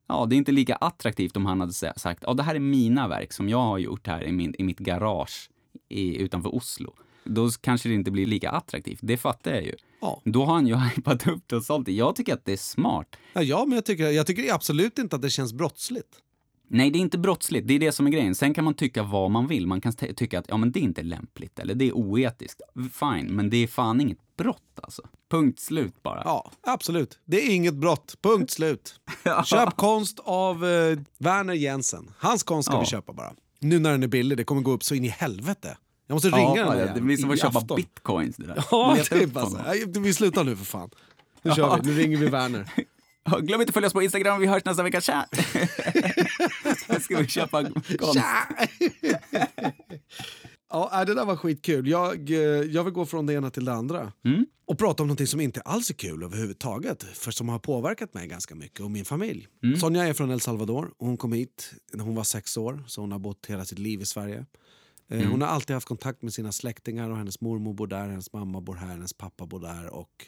[0.08, 3.08] ja, det är inte lika attraktivt om han hade sagt, ja det här är mina
[3.08, 5.50] verk som jag har gjort här i, min, i mitt garage
[5.90, 6.94] i, utanför Oslo.
[7.24, 9.76] Då kanske det inte blir lika attraktivt, det fattar jag ju.
[10.02, 10.22] Ja.
[10.26, 11.92] Då har han ju hypat upp det och sålt det.
[11.92, 13.16] Jag tycker att det är smart.
[13.34, 16.18] Ja, ja men jag tycker, jag tycker absolut inte att det känns brottsligt.
[16.72, 17.68] Nej, det är inte brottsligt.
[17.68, 18.36] Det är det som är grejen.
[18.36, 19.68] Sen kan man tycka vad man vill.
[19.68, 22.62] Man kan tycka att ja, men det är inte lämpligt eller det är oetiskt.
[22.94, 25.02] Fine, men det är fan inget brott alltså.
[25.32, 26.22] Punkt slut bara.
[26.26, 27.20] Ja, absolut.
[27.26, 28.16] Det är inget brott.
[28.22, 29.00] Punkt slut.
[29.46, 32.12] Köp konst av eh, Werner Jensen.
[32.18, 32.80] Hans konst ska Ja.
[32.80, 33.34] vi köpa bara.
[33.60, 35.78] Nu när den är billig, det kommer gå upp så in i helvete.
[36.08, 37.76] Jag måste ringa Ja, den det blir som att köpa afton.
[37.76, 38.64] bitcoins det där.
[38.72, 39.64] Ja, typ alltså.
[40.00, 40.90] Vi slutar nu för fan.
[41.42, 41.90] Nu kör vi.
[41.92, 42.70] Nu ringer vi Werner.
[43.42, 44.40] Glöm inte att följa oss på Instagram.
[44.42, 45.02] Vi hörs nästa vecka.
[45.02, 45.28] Tja!
[47.02, 47.64] Ska vi köpa
[48.00, 48.20] konst.
[50.72, 51.88] Ja, nej, det där var skitkul.
[51.88, 54.12] Jag, eh, jag vill gå från det ena till det andra.
[54.26, 54.46] Mm.
[54.66, 57.04] Och prata om någonting som inte alls är kul överhuvudtaget.
[57.04, 59.48] För som har påverkat mig ganska mycket och min familj.
[59.64, 59.80] Mm.
[59.80, 60.92] Sonja är från El Salvador.
[61.00, 62.84] Hon kom hit när hon var sex år.
[62.88, 64.38] Så hon har bott hela sitt liv i Sverige.
[64.38, 64.46] Eh,
[65.20, 65.32] Mm.
[65.32, 68.62] Hon har alltid haft kontakt med sina släktingar och hennes mormor bor där, hennes mamma
[68.62, 70.26] bor här, hennes pappa bor där och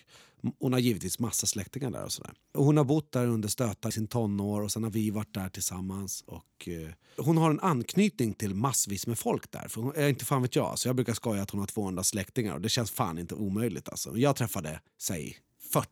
[0.60, 2.34] hon har givetvis massa släktingar där och sådär.
[2.54, 5.34] Och hon har bott där under stötar i sin tonår och sen har vi varit
[5.34, 9.68] där tillsammans och eh, hon har en anknytning till massvis med folk där.
[9.68, 12.04] För hon, eh, inte fan vet jag, så jag brukar skoja att hon har 200
[12.04, 14.18] släktingar och det känns fan inte omöjligt alltså.
[14.18, 15.38] Jag träffade, säg
[15.74, 15.88] 40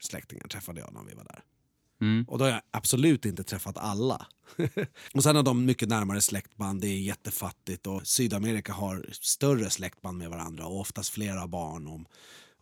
[0.00, 1.42] släktingar träffade jag när vi var där.
[2.00, 2.24] Mm.
[2.28, 4.26] Och då har jag absolut inte träffat alla.
[5.14, 10.18] och sen har de mycket närmare släktband, det är jättefattigt och Sydamerika har större släktband
[10.18, 11.86] med varandra och oftast flera barn.
[11.86, 12.00] Och,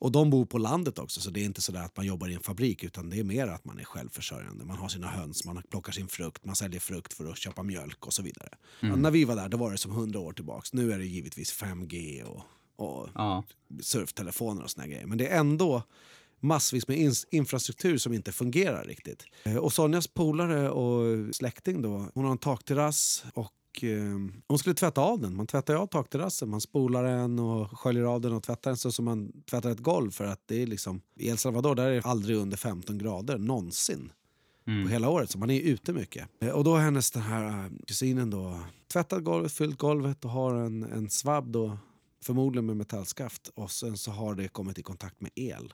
[0.05, 2.35] och de bor på landet också så det är inte så att man jobbar i
[2.35, 4.65] en fabrik utan det är mer att man är självförsörjande.
[4.65, 8.07] Man har sina höns, man plockar sin frukt, man säljer frukt för att köpa mjölk
[8.07, 8.49] och så vidare.
[8.81, 10.73] Ja, när vi var där då var det som hundra år tillbaks.
[10.73, 12.43] Nu är det givetvis 5G och,
[12.77, 13.45] och Ja.
[13.83, 15.07] surftelefoner och såna grejer.
[15.07, 15.83] Men det är ändå
[16.41, 19.25] massvis med ins- infrastruktur som inte fungerar riktigt.
[19.45, 23.51] Eh, Och Sonjas polare och släkting då, hon har en takterrass och
[23.83, 25.37] eh, hon skulle tvätta av den.
[25.37, 28.93] Man tvättar av takterrassen, man spolar den och sköljer av den och tvättar den så
[28.93, 31.95] som man tvättar ett golv för att det är liksom i El Salvador där är
[31.95, 34.13] det aldrig under 15 grader någonsin
[34.65, 36.29] på hela året så man är ute mycket.
[36.41, 38.61] Eh, Och då har hennes den här eh, kusinen då
[38.93, 41.79] tvättat golvet, fyllt golvet och har en, en svabb då
[42.25, 45.73] förmodligen med metallskaft och sen så har det kommit i kontakt med el.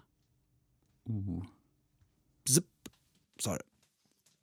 [1.05, 1.45] Oh,
[2.49, 2.65] Zip,
[3.41, 3.63] sa det.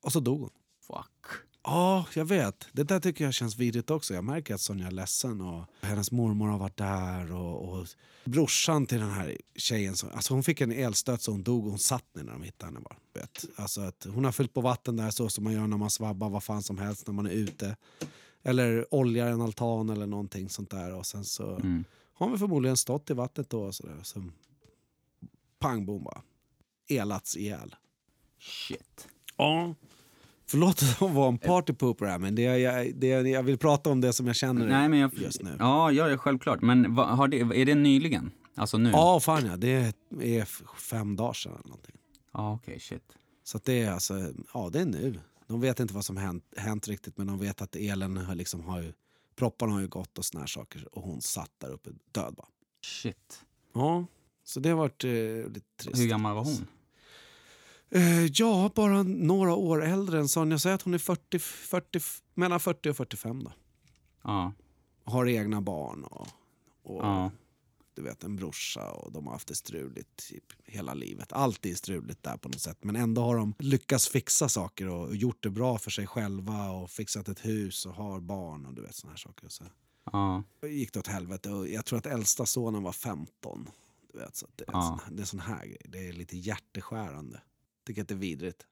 [0.03, 0.49] Och så dog hon.
[0.87, 1.46] fuck.
[1.69, 2.67] Ja, jag vet.
[2.71, 4.13] Det där tycker jag känns vidrigt också.
[4.13, 7.87] Jag märker att Sonja är ledsen och hennes mormor har varit där och, och
[8.25, 11.69] brorsan till den här tjejen, så, alltså hon fick en elstöt så hon dog och
[11.69, 12.95] hon satt ner när de hittade henne bara.
[13.13, 13.45] Vet.
[13.55, 16.29] Alltså att hon har fyllt på vatten där så som man gör när man svabbar
[16.29, 17.75] vad fan som helst när man är ute.
[18.43, 21.83] Eller oljar en altan eller någonting sånt där och sen så Mm.
[22.13, 23.99] har väl förmodligen stått i vattnet då och sådär.
[24.03, 24.23] Så
[25.59, 26.21] pang bom bara.
[26.87, 27.75] Elats ihjäl.
[28.39, 29.07] Shit.
[29.37, 29.75] Ja.
[30.49, 34.01] Förlåt att vara en partypooper här men det, är- jag, det, jag vill prata om
[34.01, 35.11] det som jag känner Nej, men jag...
[35.13, 35.55] just nu.
[35.59, 36.61] Ja, ja, självklart.
[36.61, 38.31] Men vad, har det, är det nyligen?
[38.55, 38.89] Alltså nu?
[38.89, 39.57] Ja, fan ja.
[39.57, 40.45] Det är
[40.79, 41.95] fem dagar sedan eller någonting.
[42.33, 43.03] Ja, okej, shit.
[43.43, 45.19] Så det är alltså, ja det är nu.
[45.47, 48.63] De vet inte vad som hänt, hänt riktigt men de vet att elen har liksom
[48.63, 48.93] har ju,
[49.35, 52.47] propparna har ju gått och såna här saker och hon satt där uppe död bara.
[52.85, 53.41] Shit.
[53.73, 54.05] Ja,
[54.43, 55.99] så det har varit eh, lite trist.
[56.01, 56.67] Hur gammal var hon?
[57.89, 60.59] Eh, ja, bara några år äldre än Sonja.
[60.59, 61.99] Säg att hon är 40, 40,
[62.33, 63.51] mellan 40 och 45 då.
[64.23, 64.53] Ja.
[65.03, 66.27] Har egna barn och,
[66.83, 67.31] och Ja.
[67.93, 70.31] du vet, en brorsa och de har haft det struligt
[70.65, 71.33] hela livet.
[71.33, 72.77] Alltid struligt där på något sätt.
[72.83, 76.89] Men ändå har de lyckats fixa saker och gjort det bra för sig själva och
[76.91, 79.47] fixat ett hus och har barn och du vet såna här saker.
[79.49, 79.63] Så
[80.11, 80.43] Ja.
[80.63, 83.69] gick det åt helvete och jag tror att äldsta sonen var 15.
[84.13, 84.81] Du vet, så det, är Ja.
[84.81, 85.81] sån, här- det är sån här grej.
[85.85, 87.41] Det är lite hjärteskärande.
[87.87, 88.65] Tycker att det är vidrigt.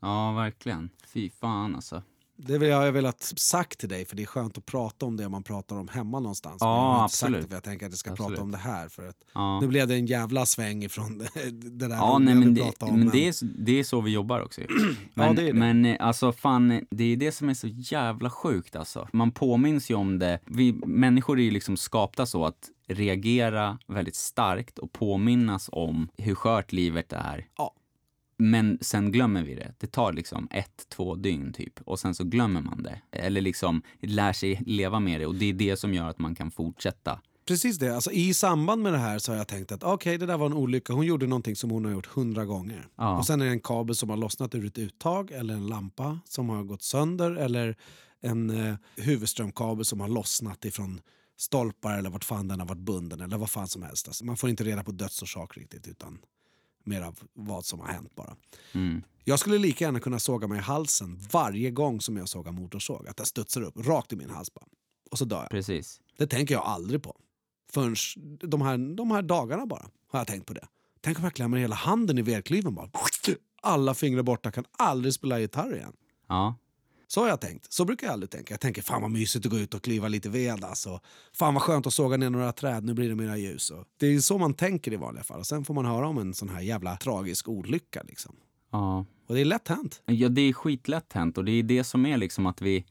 [0.00, 0.90] Ja, verkligen.
[1.14, 2.02] Fy fan alltså.
[2.42, 5.16] Det vill jag ha velat sagt till dig för det är skönt att prata om
[5.16, 6.56] det man pratar om hemma någonstans.
[6.60, 7.42] Ja, Men jag har inte sagt absolut.
[7.42, 8.30] det för jag tänker att jag ska Absolut.
[8.30, 8.88] prata om det här.
[8.88, 9.60] För att Ja.
[9.60, 12.98] Nu blev det en jävla sväng ifrån det, det där Ja, nej, men, det, om.
[12.98, 14.60] men det, är, så- det är så vi jobbar också.
[15.14, 15.52] Men, det är det.
[15.52, 19.08] men eh, alltså fan, det är det som är så jävla sjukt alltså.
[19.12, 20.40] Man påminns ju om det.
[20.46, 26.34] Vi människor är ju liksom skapta så att reagera väldigt starkt och påminnas om hur
[26.34, 27.46] skört livet är.
[27.56, 27.74] Ja.
[28.40, 29.74] Men sen glömmer vi det.
[29.78, 31.80] Det tar liksom ett, två dygn typ.
[31.84, 33.00] Och sen så glömmer man det.
[33.10, 35.26] Eller liksom lär sig leva med det.
[35.26, 37.20] Och det är det som gör att man kan fortsätta.
[37.46, 37.94] Precis det.
[37.94, 40.46] Alltså, I samband med det här så har jag tänkt att okej, det där var
[40.46, 40.92] en olycka.
[40.92, 42.88] Hon gjorde någonting som hon har gjort hundra gånger.
[42.96, 43.18] Ja.
[43.18, 46.20] Och sen är det en kabel som har lossnat ur ett uttag eller en lampa
[46.24, 47.76] som har gått sönder eller
[48.20, 51.00] en eh, huvudströmkabel som har lossnat ifrån
[51.38, 54.08] stolpar eller vart fan den har varit bunden eller vad fan som helst.
[54.08, 56.18] Alltså, man får inte reda på dödsorsak riktigt utan
[56.84, 58.36] mer av vad som har hänt bara.
[58.72, 59.02] Mm.
[59.24, 63.08] Jag skulle lika gärna kunna såga mig i halsen varje gång som jag sågar motorsåg.
[63.08, 64.66] Att det studsar upp rakt i min hals bara.
[65.10, 65.50] Och så dör jag.
[65.50, 66.00] Precis.
[66.18, 67.16] Det tänker jag aldrig på.
[67.72, 67.96] Förrän
[68.40, 70.68] de här, de här dagarna bara har jag tänkt på det.
[71.00, 72.90] Tänk om jag klämmer hela handen i vedklyven bara.
[73.62, 75.92] Alla fingrar borta, kan aldrig spela gitarr igen.
[76.28, 76.54] Ja.
[77.12, 77.72] Så har jag tänkt.
[77.72, 78.54] Så brukar jag aldrig tänka.
[78.54, 80.64] Jag tänker fan vad mysigt att gå ut och klyva lite ved.
[80.64, 81.00] Alltså.
[81.32, 83.70] Fan vad skönt att såga ner några träd, nu blir det mera ljus.
[83.70, 85.40] Och det är så man tänker i vanliga fall.
[85.40, 88.02] Och sen får man höra om en sån här jävla tragisk olycka.
[88.02, 88.36] Liksom.
[88.72, 89.06] Ja.
[89.26, 90.02] Och det är lätt hänt.
[90.06, 92.84] Ja, det är skitlätt hänt och det är det som är liksom att vi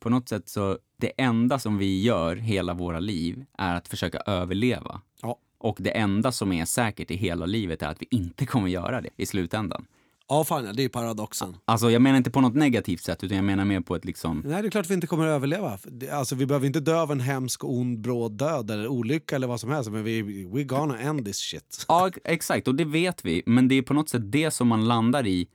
[0.00, 4.18] på något sätt så, det enda som vi gör hela våra liv är att försöka
[4.18, 5.00] överleva.
[5.22, 5.38] Ja.
[5.58, 9.00] Och det enda som är säkert i hela livet är att vi inte kommer göra
[9.00, 9.86] det i slutändan.
[10.28, 11.56] Ja, fan det är paradoxen.
[11.64, 14.42] Alltså jag menar inte på något negativt sätt utan jag menar mer på ett liksom,
[14.46, 15.78] Nej, det är klart vi inte kommer att överleva.
[16.12, 19.60] Alltså, vi behöver inte dö av en hemsk, ond, bråd död eller olycka eller vad
[19.60, 19.90] som helst.
[19.90, 21.84] Men vi, we gonna end this shit.
[21.88, 24.84] ja exakt och det vet vi men det är på något sätt det som man
[24.88, 25.48] landar i.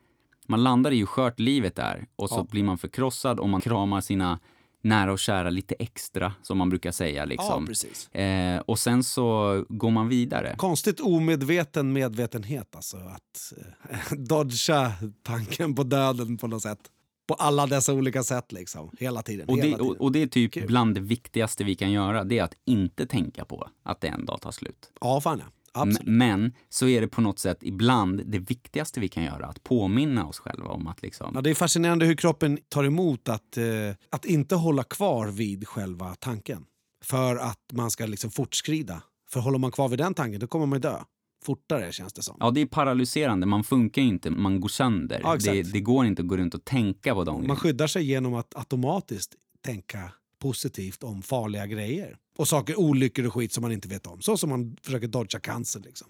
[0.47, 2.47] Man landar i hur skört livet är och så Ja.
[2.51, 4.39] blir man förkrossad och man kramar sina
[4.81, 7.65] nära och kära lite extra som man brukar säga liksom.
[7.65, 8.09] precis.
[8.15, 10.55] Eh, och sen så går man vidare.
[10.57, 12.97] Konstigt omedveten medvetenhet alltså.
[12.97, 13.53] Att
[13.89, 14.91] eh, dodga
[15.23, 16.79] tanken på döden på något sätt.
[17.27, 18.91] På alla dessa olika sätt liksom.
[18.99, 19.49] Hela tiden.
[19.49, 19.81] Och det, tiden.
[19.81, 20.67] och, och det är typ Kul.
[20.67, 24.25] bland det viktigaste vi kan göra, det är att inte tänka på att det en
[24.25, 24.91] dag tar slut.
[25.01, 25.58] Ja, fan ja.
[25.73, 26.07] Absolut.
[26.07, 30.27] Men så är det på något sätt ibland det viktigaste vi kan göra, att påminna
[30.27, 33.65] oss själva om att liksom, Ja, det är fascinerande hur kroppen tar emot att, eh,
[34.09, 36.65] att inte hålla kvar vid själva tanken.
[37.03, 39.01] För att man ska liksom fortskrida.
[39.29, 40.97] För håller man kvar vid den tanken då kommer man dö.
[41.43, 42.37] Fortare känns det som.
[42.39, 45.21] ja det är paralyserande, man funkar ju inte, man går sönder.
[45.23, 48.03] Ja, det, det går inte att gå runt och tänka på de Man skyddar sig
[48.03, 52.17] genom att automatiskt tänka positivt om farliga grejer.
[52.39, 54.21] Och saker, olyckor och skit som man inte vet om.
[54.21, 56.07] Så som man försöker dodga cancer liksom.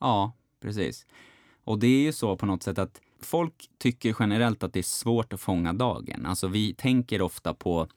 [0.00, 1.06] Ja, precis.
[1.64, 4.82] Och det är ju så på något sätt att folk tycker generellt att det är
[4.82, 6.26] svårt att fånga dagen.
[6.26, 7.88] Alltså vi tänker ofta på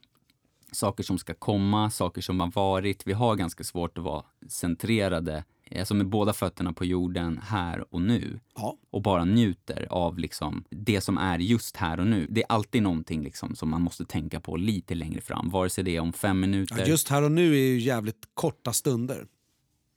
[0.71, 3.07] saker som ska komma, saker som har varit.
[3.07, 5.43] Vi har ganska svårt att vara centrerade,
[5.79, 8.39] alltså med båda fötterna på jorden, här och nu.
[8.55, 8.77] Ja.
[8.89, 12.27] Och bara njuter av liksom det som är just här och nu.
[12.29, 15.83] Det är alltid någonting liksom som man måste tänka på lite längre fram, vare sig
[15.83, 16.79] det är om fem minuter.
[16.79, 19.27] Ja, just här och nu är ju jävligt korta stunder.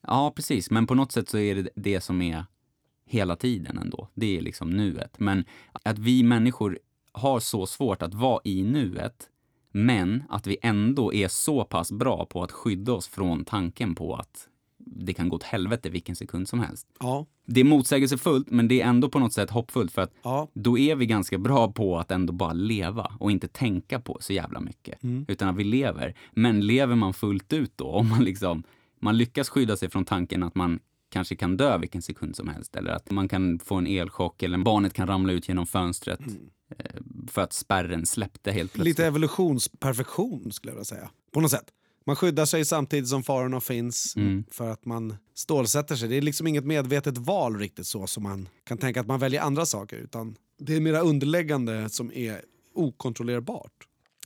[0.02, 0.70] Ja, precis.
[0.70, 2.44] Men på något sätt så är det det som är
[3.06, 4.08] hela tiden ändå.
[4.14, 5.20] Det är liksom nuet.
[5.20, 6.78] Men att vi människor
[7.12, 9.28] har så svårt att vara i nuet,
[9.72, 14.14] men att vi ändå är så pass bra på att skydda oss från tanken på
[14.14, 14.47] att
[14.96, 16.86] det kan gå åt helvete vilken sekund som helst.
[17.00, 17.26] Ja.
[17.46, 20.48] Det är motsägelsefullt, men det är ändå på något sätt hoppfullt för att Ja.
[20.54, 24.32] då är vi ganska bra på att ändå bara leva och inte tänka på så
[24.32, 24.98] jävla mycket.
[25.28, 26.14] Utan att vi lever.
[26.32, 28.62] Men lever man fullt ut då, om man liksom,
[29.00, 32.76] man lyckas skydda sig från tanken att man kanske kan dö vilken sekund som helst
[32.76, 36.20] eller att man kan få en elchock eller barnet kan ramla ut genom fönstret
[36.78, 38.98] eh, för att spärren släppte helt plötsligt.
[38.98, 41.10] Lite evolutionsperfektion skulle jag vilja säga.
[41.32, 41.64] På något sätt.
[42.08, 44.44] Man skyddar sig samtidigt som farorna finns Mm.
[44.50, 46.08] för att man stålsätter sig.
[46.08, 49.40] Det är liksom inget medvetet val riktigt så som man kan tänka att man väljer
[49.40, 52.42] andra saker utan det är mera underläggande som är
[52.74, 53.72] okontrollerbart.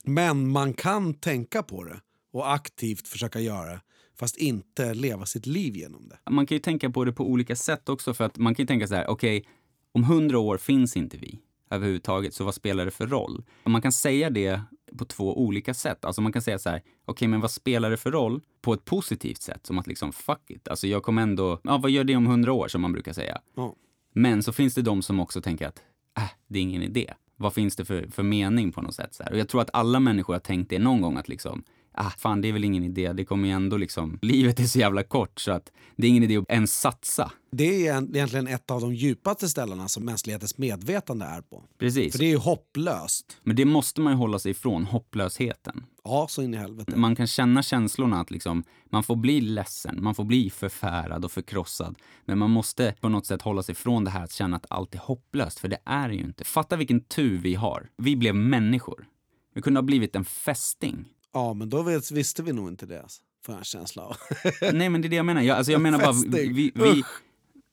[0.03, 3.81] Men man kan tänka på det och aktivt försöka göra
[4.19, 6.31] fast inte leva sitt liv genom det.
[6.31, 8.67] Man kan ju tänka på det på olika sätt också för att man kan ju
[8.67, 9.45] tänka så här, okej,
[9.91, 13.43] om hundra år finns inte vi överhuvudtaget, så vad spelar det för roll?
[13.63, 14.61] Man kan säga det
[14.97, 16.05] på två olika sätt.
[16.05, 18.41] Alltså man kan säga så här, okej men vad spelar det för roll?
[18.61, 21.91] På ett positivt sätt, som att liksom fuck it, alltså jag kommer ändå, ja vad
[21.91, 23.41] gör det om hundra år som man brukar säga.
[23.55, 23.75] Ja.
[24.13, 25.81] Men så finns det de som också tänker att,
[26.17, 27.13] äh, det är ingen idé.
[27.35, 29.13] Vad finns det för, för mening på något sätt?
[29.13, 29.31] Så här?
[29.31, 32.41] Och jag tror att alla människor har tänkt det någon gång att liksom, ah, fan
[32.41, 35.39] det är väl ingen idé, det kommer ju ändå liksom, livet är så jävla kort
[35.39, 37.31] så att det är ingen idé att ens satsa.
[37.51, 41.63] Det är egentligen ett av de djupaste ställena som mänsklighetens medvetande är på.
[41.79, 42.11] Precis.
[42.11, 43.37] För det är ju hopplöst.
[43.43, 45.85] Men det måste man ju hålla sig ifrån, hopplösheten.
[46.03, 46.95] Ja, så in i helvete.
[46.95, 51.31] Man kan känna känslorna att liksom, man får bli ledsen, man får bli förfärad och
[51.31, 51.95] förkrossad.
[52.25, 54.95] Men man måste på något sätt hålla sig ifrån det här att känna att allt
[54.95, 56.43] är hopplöst, för det är det ju inte.
[56.43, 57.89] Fatta vilken tur vi har.
[57.97, 59.07] Vi blev människor.
[59.55, 61.12] Vi kunde ha blivit en fästing.
[61.33, 63.01] Ja, men då vet, visste vi nog inte det.
[63.01, 64.15] Alltså, får jag en känsla av.
[64.73, 65.41] Nej men det är det jag menar.
[65.41, 66.71] Jag, alltså, jag menar bara, vi, vi,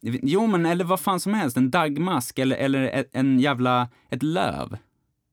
[0.01, 4.23] vi, jo men eller vad fan som helst, en dagmask eller, eller en jävla, ett
[4.23, 4.77] löv.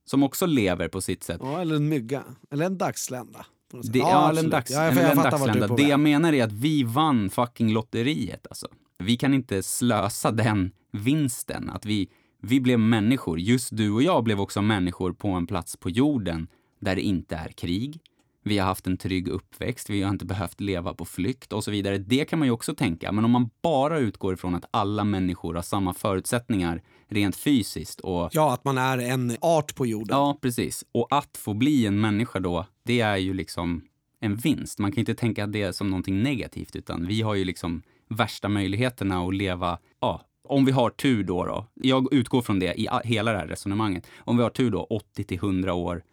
[0.05, 1.41] Som också lever på sitt sätt.
[1.43, 2.23] ja, eller en mygga.
[2.51, 3.45] Eller en dagslända.
[3.83, 5.67] Det, ja, eller en, dags, Ja, jag, eller en dagslända.
[5.67, 8.67] Det jag menar är att vi vann fucking lotteriet alltså.
[8.99, 11.69] Vi kan inte slösa den vinsten.
[11.69, 12.09] Att vi,
[12.41, 13.39] vi blev människor.
[13.39, 16.47] Just du och jag blev också människor på en plats på jorden
[16.79, 17.99] där det inte är krig.
[18.47, 21.71] Vi har haft en trygg uppväxt, vi har inte behövt leva på flykt och så
[21.71, 21.97] vidare.
[21.97, 23.11] Det kan man ju också tänka.
[23.11, 28.29] Men om man bara utgår ifrån att alla människor har samma förutsättningar rent fysiskt och
[28.33, 30.17] Ja, att man är en art på jorden.
[30.17, 30.85] Ja, precis.
[30.91, 33.81] Och att få bli en människa då, det är ju liksom
[34.19, 34.79] en vinst.
[34.79, 39.27] Man kan inte tänka det som någonting negativt, utan vi har ju liksom värsta möjligheterna
[39.27, 41.65] att leva, ja, om vi har tur då, då.
[41.73, 44.07] Jag utgår från det i hela det här resonemanget.
[44.17, 46.03] Om vi har tur då, 80 till 100 år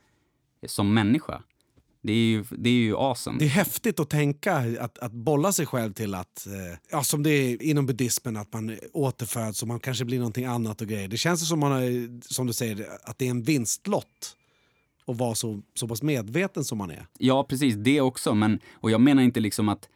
[0.67, 1.43] som människa.
[2.07, 3.39] Det är ju, det är ju awesome.
[3.39, 7.23] Det är häftigt att tänka, att, att bolla sig själv till att, eh, ja, som
[7.23, 11.09] det är inom buddhismen, att man återföds och man kanske blir någonting annat och grejer.
[11.09, 14.37] Det känns som, man har, som du säger, att det är en vinstlott
[15.07, 17.07] att vara så, så pass medveten som man är.
[17.19, 17.75] Ja, precis.
[17.75, 18.35] Det också.
[18.35, 19.89] Men, och jag menar inte liksom att,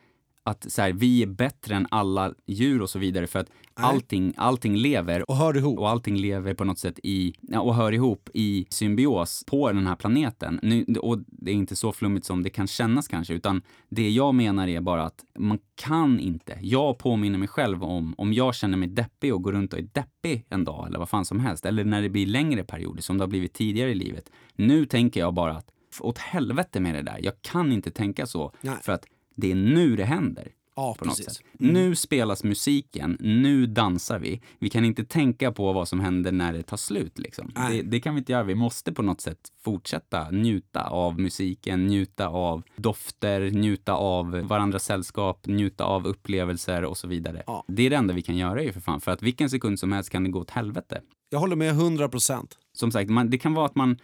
[0.42, 3.26] att så här, vi är bättre än alla djur och så vidare.
[3.26, 5.78] För att allting, allting lever Och hör ihop.
[5.78, 9.96] och allting lever på något sätt i, och hör ihop i symbios på den här
[9.96, 10.60] planeten.
[10.62, 14.34] Nu, och det är inte så flummigt som det kan kännas kanske, utan det jag
[14.34, 16.58] menar är bara att man kan inte.
[16.60, 19.88] Jag påminner mig själv om, om jag känner mig deppig och går runt och är
[19.92, 23.18] deppig en dag eller vad fan som helst, eller när det blir längre perioder som
[23.18, 24.30] det har blivit tidigare i livet.
[24.54, 25.70] Nu tänker jag bara att,
[26.00, 27.18] åt helvete med det där.
[27.22, 28.76] Jag kan inte tänka så, Nej.
[28.82, 29.04] för att
[29.40, 30.52] det är nu det händer.
[30.76, 31.34] Ja, På något precis.
[31.34, 31.44] sätt.
[31.52, 34.40] Nu spelas musiken, nu dansar vi.
[34.58, 37.18] Vi kan inte tänka på vad som händer när det tar slut.
[37.18, 37.52] Liksom.
[37.70, 38.42] Det, det kan vi inte göra.
[38.42, 44.84] Vi måste på något sätt fortsätta njuta av musiken, njuta av dofter, njuta av varandras
[44.84, 47.42] sällskap, njuta av upplevelser och så vidare.
[47.46, 47.64] Ja.
[47.68, 49.00] Det är det enda vi kan göra ju för fan.
[49.00, 51.00] För att vilken sekund som helst kan det gå åt helvete.
[51.30, 52.58] Jag håller med 100 procent.
[52.72, 53.96] Som sagt, man, det kan vara att man,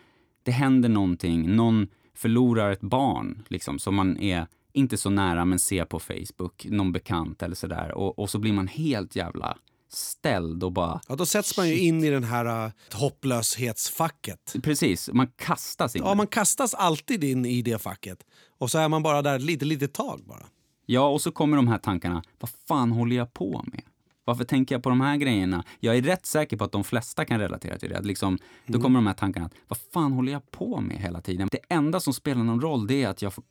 [0.42, 5.59] det händer någonting, någon förlorar ett barn liksom, som man är inte så nära men
[5.59, 7.93] ser på Facebook, någon bekant eller sådär.
[7.93, 9.59] Och, och så blir man helt jävla
[9.89, 11.01] ställd och bara...
[11.09, 14.55] Ja, då sätts man ju in i den här uh, hopplöshetsfacket.
[14.63, 16.03] Precis, man kastas in.
[16.05, 18.19] Ja, man kastas alltid in i det facket.
[18.59, 20.47] Och så är man bara där lite, lite tag bara.
[20.87, 22.23] Ja, och så kommer de här tankarna.
[22.41, 23.83] Vad fan håller jag på med?
[24.27, 25.65] Varför tänker jag på de här grejerna?
[25.81, 27.99] Jag är rätt säker på att de flesta kan relatera till det.
[27.99, 29.47] Att Liksom, Då kommer de här tankarna.
[29.47, 31.49] att, Vad fan håller jag på med hela tiden?
[31.53, 33.45] Det enda som spelar någon roll det är att jag får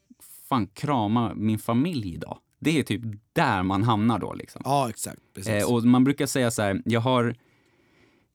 [0.53, 2.37] fan krama min familj idag.
[2.59, 3.01] Det är typ
[3.33, 4.33] där man hamnar då.
[4.33, 4.61] Liksom.
[4.65, 5.19] Ja, exakt.
[5.35, 5.51] Precis.
[5.53, 7.35] Eh, och man brukar säga så här, jag har,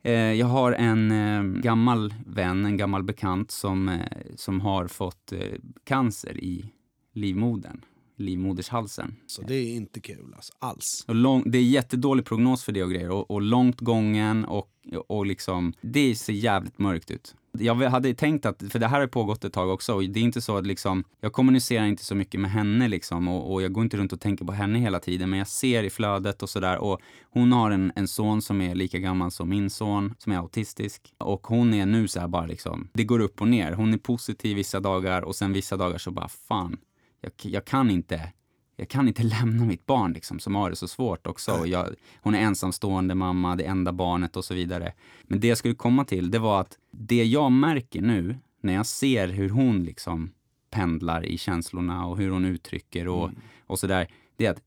[0.02, 3.96] eh, jag har en eh, gammal vän, en gammal bekant som, eh,
[4.36, 5.40] som har fått eh,
[5.84, 6.72] cancer i
[7.12, 7.84] livmodern,
[8.18, 9.16] livmodershalsen.
[9.26, 11.04] Så det är inte kul alltså, alls.
[11.08, 14.68] Och lång, det är jättedålig prognos för det och grejer och, och långt gången och,
[15.06, 17.34] och liksom, det ser jävligt mörkt ut.
[17.60, 20.24] Jag hade tänkt att, för det här har pågått ett tag också och det är
[20.24, 23.72] inte så att liksom, jag kommunicerar inte så mycket med henne liksom och, och jag
[23.72, 26.50] går inte runt och tänker på henne hela tiden men jag ser i flödet och
[26.50, 27.00] sådär och
[27.30, 31.14] hon har en, en son som är lika gammal som min son som är autistisk
[31.18, 33.72] och hon är nu så här bara liksom, det går upp och ner.
[33.72, 36.76] Hon är positiv vissa dagar och sen vissa dagar så bara fan,
[37.20, 38.32] jag, jag kan inte
[38.76, 41.52] jag kan inte lämna mitt barn liksom, som har det så svårt också.
[41.52, 44.92] Och jag, hon är ensamstående mamma, det enda barnet och så vidare.
[45.22, 48.86] Men det jag skulle komma till, det var att det jag märker nu, när jag
[48.86, 50.30] ser hur hon liksom
[50.70, 53.30] pendlar i känslorna och hur hon uttrycker och,
[53.66, 54.62] och sådär, det är att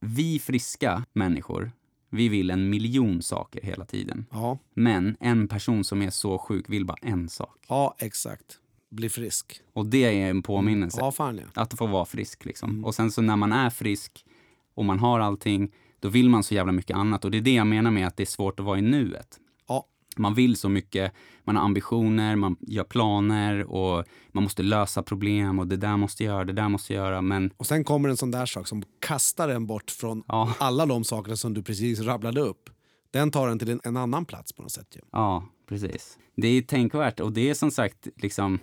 [0.00, 1.72] vi friska människor,
[2.10, 4.26] vi vill en miljon saker hela tiden.
[4.30, 7.56] Ja, Men en person som är så sjuk vill bara en sak.
[7.68, 8.58] ja exakt.
[8.90, 9.60] Bli frisk.
[9.72, 10.98] Och det är en påminnelse.
[11.00, 11.62] Ja, fan ja.
[11.62, 12.84] Att få vara frisk liksom.
[12.84, 14.24] Och sen så när man är frisk
[14.74, 17.24] och man har allting, då vill man så jävla mycket annat.
[17.24, 19.38] Och det är det jag menar med att det är svårt att vara i nuet.
[19.68, 21.12] Ja, Man vill så mycket,
[21.44, 26.24] man har ambitioner, man gör planer och man måste lösa problem och det där måste
[26.24, 27.22] jag göra, det där måste jag göra.
[27.22, 30.54] Men och sen kommer en sån där sak som kastar en bort från Ja.
[30.58, 32.70] alla de sakerna som du precis rabblade upp.
[33.10, 34.96] Den tar en till en, en annan plats på något sätt.
[34.96, 35.00] Ju.
[35.12, 36.18] ja, precis.
[36.36, 38.58] Det är tänkvärt och det är som sagt liksom,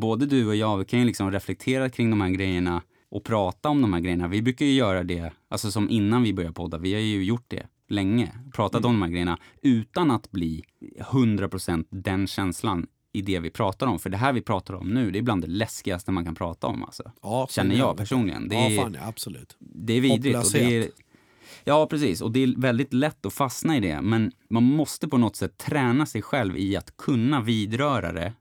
[0.00, 3.68] både du och jag, vi kan ju liksom reflektera kring de här grejerna och prata
[3.68, 4.28] om de här grejerna.
[4.28, 7.44] Vi brukar ju göra det, alltså som innan vi började podda, vi har ju gjort
[7.48, 10.64] det länge, pratat om de här grejerna utan att bli
[10.98, 13.98] 100% den känslan i det vi pratar om.
[13.98, 16.66] För det här vi pratar om nu, det är bland det läskigaste man kan prata
[16.66, 17.12] om alltså.
[17.22, 17.94] Ja, Känner jag ja.
[17.94, 18.48] personligen.
[18.48, 19.56] Det Ja, är, fan ja, absolut.
[19.58, 20.36] det är vidrigt.
[20.38, 20.88] Och det är,
[21.64, 22.20] ja, precis.
[22.20, 24.00] Och det är väldigt lätt att fastna i det.
[24.02, 28.32] Men man måste på något sätt träna sig själv i att kunna vidröra det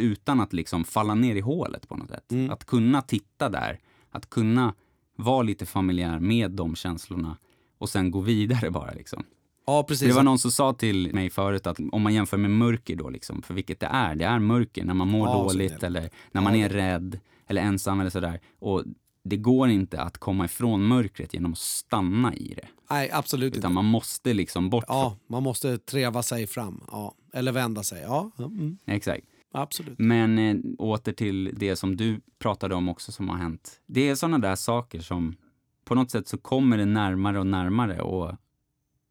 [0.00, 2.32] utan att liksom falla ner i hålet på något sätt.
[2.32, 2.50] Mm.
[2.50, 4.74] Att kunna titta där, att kunna
[5.16, 7.36] vara lite familjär med de känslorna
[7.78, 9.24] och sen gå vidare bara liksom.
[9.66, 10.08] Ja, precis.
[10.08, 13.10] Det var någon som sa till mig förut att om man jämför med mörker då
[13.10, 16.40] liksom, för vilket det är, det är mörker när man mår Ja, dåligt eller när
[16.40, 18.40] man Ja, är rädd eller ensam eller sådär.
[18.58, 18.84] Och
[19.22, 22.68] det går inte att komma ifrån mörkret genom att stanna i det.
[22.90, 23.58] Nej, absolut inte.
[23.58, 26.80] Utan man måste liksom bort Ja, man måste treva sig fram.
[26.90, 27.14] Ja.
[27.32, 28.02] Eller vända sig.
[28.02, 28.30] Ja.
[28.36, 28.78] ja, Mm.
[28.86, 29.26] Exakt.
[29.52, 29.98] Absolut.
[29.98, 33.80] Men eh, åter till det som du pratade om också som har hänt.
[33.86, 35.36] Det är sådana där saker som
[35.84, 38.36] på något sätt så kommer det närmare och närmare och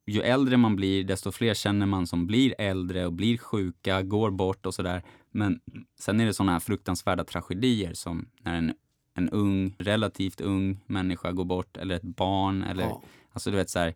[0.08, 4.32] ju äldre man blir, desto fler känner man som blir äldre och blir sjuka, går
[4.32, 5.04] bort och sådär.
[5.32, 5.60] Men
[6.00, 8.74] sen är det sådana här fruktansvärda tragedier som när en,
[9.14, 13.02] en ung, relativt ung människa går bort eller ett barn eller, Ja.
[13.32, 13.96] alltså du vet så här,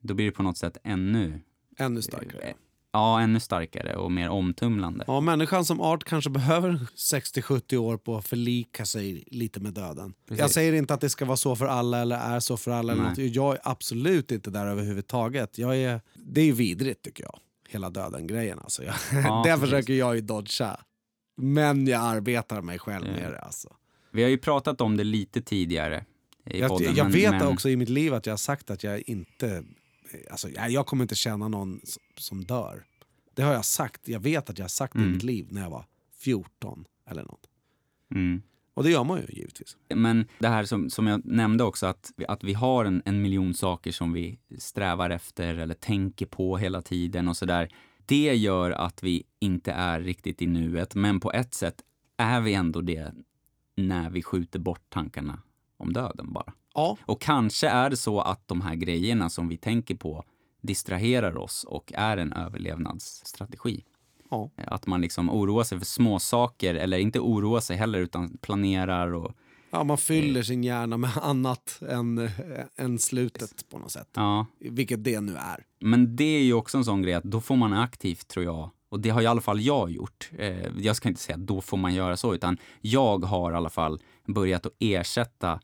[0.00, 1.40] då blir det på något sätt ännu,
[1.78, 2.54] Ännu starkare.
[2.94, 5.04] Ja, ännu starkare och mer omtumlande.
[5.06, 10.14] Ja, människan som art kanske behöver 60-70 år på att förlika sig lite med döden.
[10.28, 10.40] Precis.
[10.40, 12.92] Jag säger inte att det ska vara så för alla eller är så för alla.
[12.92, 13.18] Eller något.
[13.18, 15.58] Jag är absolut inte där överhuvudtaget.
[15.58, 17.38] Jag är, det är vidrigt tycker jag.
[17.68, 18.84] Hela döden-grejen alltså.
[18.84, 20.76] Jag, Ja, det försöker jag ju dodga.
[21.36, 23.68] Men jag arbetar mig själv med det alltså.
[24.10, 26.04] Vi har ju pratat om det lite tidigare
[26.50, 26.94] i Jag, podden.
[26.96, 29.64] jag men- vet men, också i mitt liv att jag har sagt att jag inte...
[30.30, 31.80] Alltså, jag kommer inte känna någon
[32.16, 32.84] som dör.
[33.34, 34.08] Det har jag sagt.
[34.08, 35.12] Jag vet att jag har sagt det i Mm.
[35.14, 35.86] mitt liv när jag var
[36.18, 37.46] 14 eller något.
[38.14, 38.42] Mm.
[38.74, 39.76] Och det gör man ju givetvis.
[39.94, 43.22] Men det här som, som jag nämnde också, att, vi- att vi har en, en
[43.22, 47.68] miljon saker som vi strävar efter eller tänker på hela tiden och sådär.
[48.06, 51.82] Det gör att vi inte är riktigt i nuet, men på ett sätt
[52.16, 53.12] är vi ändå det
[53.76, 55.42] när vi skjuter bort tankarna
[55.76, 56.52] om döden bara.
[56.74, 60.24] Ja, Och kanske är det så att de här grejerna som vi tänker på
[60.62, 63.84] distraherar oss och är en överlevnadsstrategi.
[64.30, 64.50] ja.
[64.56, 69.14] Att man liksom oroar sig för små saker eller inte oroar sig heller utan planerar
[69.14, 69.32] och
[69.70, 72.30] ja man fyller sin hjärna med annat än, äh,
[72.76, 74.08] än slutet på något sätt.
[74.14, 74.46] ja.
[74.60, 75.64] Vilket det nu är.
[75.80, 78.70] Men det är ju också en sån grej att då får man aktivt, tror jag,
[78.88, 80.30] och det har i alla fall jag gjort.
[80.38, 83.54] Eh, jag ska inte säga att då får man göra så, utan jag har i
[83.54, 85.60] alla fall börjat att ersätta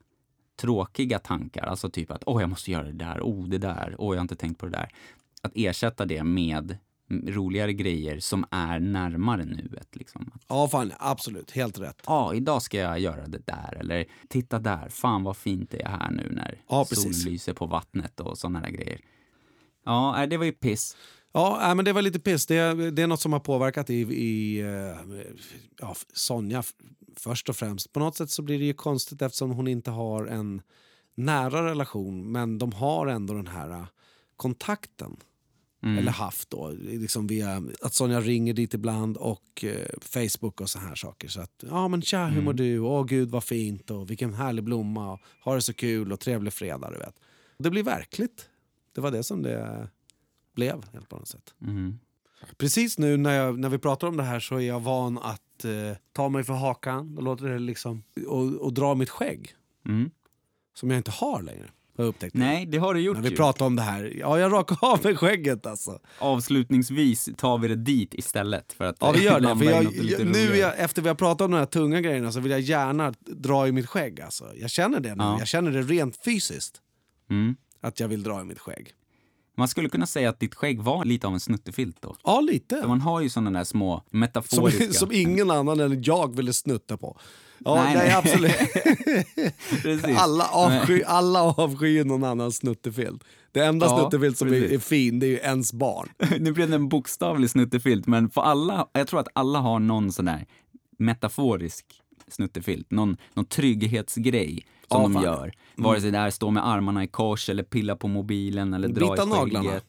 [0.60, 4.14] tråkiga tankar, alltså typ att åh, jag måste göra det där, oh, det där, åh,
[4.14, 4.88] jag har inte tänkt på det där.
[5.42, 6.78] Att ersätta det med
[7.10, 9.96] roligare grejer som är närmare nuet.
[9.96, 10.30] Liksom.
[10.48, 11.50] Ja, fan, absolut.
[11.50, 12.02] Helt rätt.
[12.06, 15.88] Ja, idag ska jag göra det där, eller titta där, fan vad fint det är
[15.88, 19.00] här nu när Ja, solen lyser på vattnet och sådana där grejer.
[19.84, 20.96] Ja, det var ju piss.
[21.32, 22.46] Ja, nej, men det var lite piss.
[22.46, 24.96] Det, det är något som har påverkat i, i eh,
[25.80, 26.62] ja, Sonja
[27.16, 27.92] först och främst.
[27.92, 30.62] På något sätt så blir det ju konstigt eftersom hon inte har en
[31.14, 33.84] nära relation men de har ändå den här eh,
[34.36, 35.16] kontakten.
[35.82, 35.98] Mm.
[35.98, 40.78] Eller haft då, liksom via att Sonja ringer dit ibland och eh, Facebook och så
[40.78, 41.28] här saker.
[41.28, 42.78] Så att, ja men tja, hur mår du?
[42.78, 46.52] Åh gud vad fint och vilken härlig blomma och ha det så kul och trevlig
[46.52, 47.14] fredag, du vet.
[47.58, 48.48] Det blir verkligt.
[48.94, 49.88] Det var det som det
[50.54, 51.54] blev, helt på något sätt.
[51.62, 51.98] Mm.
[52.56, 55.64] Precis nu när, jag, när vi pratar om det här så är jag van att
[55.64, 59.54] eh, ta mig för hakan och, låta det liksom, och, och dra mitt skägg.
[59.86, 60.10] Mm.
[60.74, 61.70] Som jag inte har längre.
[61.96, 62.34] Har jag upptäckt.
[62.34, 63.36] Nej, det har du gjort När vi ju.
[63.36, 64.16] pratar om det här.
[64.18, 65.98] Ja, jag rakar av mig skägget alltså.
[66.18, 69.56] Avslutningsvis tar vi det dit istället för att Ja, vi gör det.
[69.56, 72.40] För jag, jag, nu jag, efter vi har pratat om de här tunga grejerna så
[72.40, 74.20] vill jag gärna dra i mitt skägg.
[74.20, 74.52] Alltså.
[74.56, 75.24] Jag känner det nu.
[75.24, 75.38] Ja.
[75.38, 76.80] Jag känner det rent fysiskt.
[77.30, 77.56] Mm.
[77.80, 78.94] Att jag vill dra i mitt skägg.
[79.60, 82.16] Man skulle kunna säga att ditt skägg var lite av en snuttefilt då.
[82.24, 82.80] Ja, lite.
[82.80, 84.92] För man har ju sådana där små Som, metaforiska...
[84.92, 87.18] som ingen annan än jag ville snutta på.
[87.64, 88.52] Ja, Nej, nej, absolut.
[90.18, 93.24] Alla avskyr, alla avskyr någon annan snuttefilt.
[93.52, 94.72] Det enda Ja, snuttefilt som är, precis.
[94.72, 96.08] är fin, det är ju ens barn.
[96.40, 100.12] nu blev det en bokstavlig snuttefilt, men för alla, jag tror att alla har någon
[100.12, 100.46] sån där
[100.98, 101.86] metaforisk
[102.28, 102.90] snuttefilt.
[102.90, 105.22] Någon, någon trygghetsgrej som Ja, de fan.
[105.22, 105.52] gör.
[105.76, 109.00] Vare sig det är stå med armarna i kors eller pilla på mobilen eller dra
[109.10, 109.28] Bita i skägget.
[109.38, 109.80] naglarna.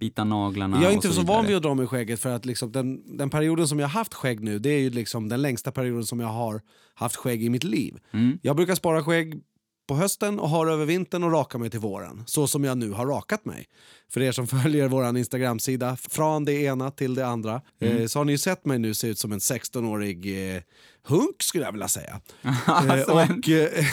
[0.00, 1.36] Bita naglarna Jag är inte så vidare.
[1.36, 3.86] van vid att dra mig i skägget för att liksom den, den perioden som jag
[3.88, 6.60] har haft skägg nu, det är ju liksom den längsta perioden som jag har
[6.94, 7.98] haft skägg i mitt liv.
[8.12, 8.38] Mm.
[8.42, 9.40] Jag brukar spara skägg
[9.88, 12.22] på hösten och har över vintern och raka mig till våren.
[12.26, 13.64] Så som jag nu har rakat mig.
[14.12, 17.96] För er som följer vår Instagram-sida, från det ena till det andra, Mm.
[17.96, 20.62] eh, så har ni ju sett mig nu se ut som en 16-årig eh,
[21.08, 22.20] hunk skulle jag vilja säga.
[22.42, 23.84] eh, Som en- och eh,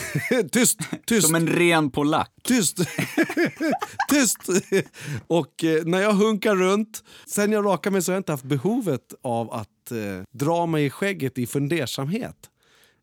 [0.52, 2.32] tyst, tyst, Som en ren polack.
[2.44, 2.78] tyst,
[4.10, 4.38] tyst.
[5.28, 8.44] Och eh, när jag hunkar runt, sen jag rakar mig så har jag inte haft
[8.46, 9.98] behovet av att eh,
[10.32, 12.36] dra mig i skägget i fundersamhet.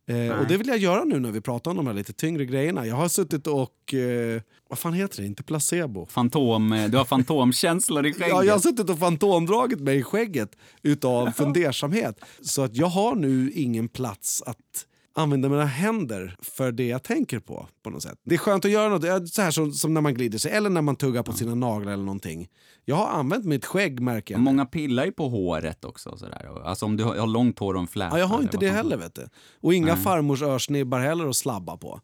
[0.06, 2.44] Eh, och det vill jag göra nu när vi pratar om de här lite tyngre
[2.44, 2.86] grejerna.
[2.86, 6.06] Jag har suttit och, eh, vad fan heter det, inte placebo.
[6.06, 8.28] Fantom, eh, du har fantomkänslor i skägget.
[8.30, 12.20] Ja, jag har suttit och fantomdragit mig i skägget utav fundersamhet.
[12.42, 17.38] Så att jag har nu ingen plats att använda mina händer för det jag tänker
[17.38, 17.68] på.
[17.82, 18.18] på något sätt.
[18.24, 20.52] Det är skönt att göra något, ja, så här som, som när man glider sig
[20.52, 22.48] eller när man tuggar på sina naglar eller någonting.
[22.84, 24.40] Jag har använt mitt skägg märker jag.
[24.40, 26.16] Många pillar ju på håret också.
[26.16, 26.62] Sådär.
[26.64, 28.10] Alltså om du har har långt hår och en fläta.
[28.14, 29.28] Ja, jag har inte det heller vet du.
[29.60, 32.00] Och inga farmors örsnibbar heller att slabba på.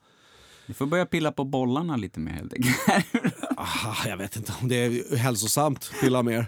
[0.67, 2.77] Du får börja pilla på bollarna lite mer helt enkelt.
[3.61, 6.47] Ah, jag vet inte om det är hälsosamt, pilla mer.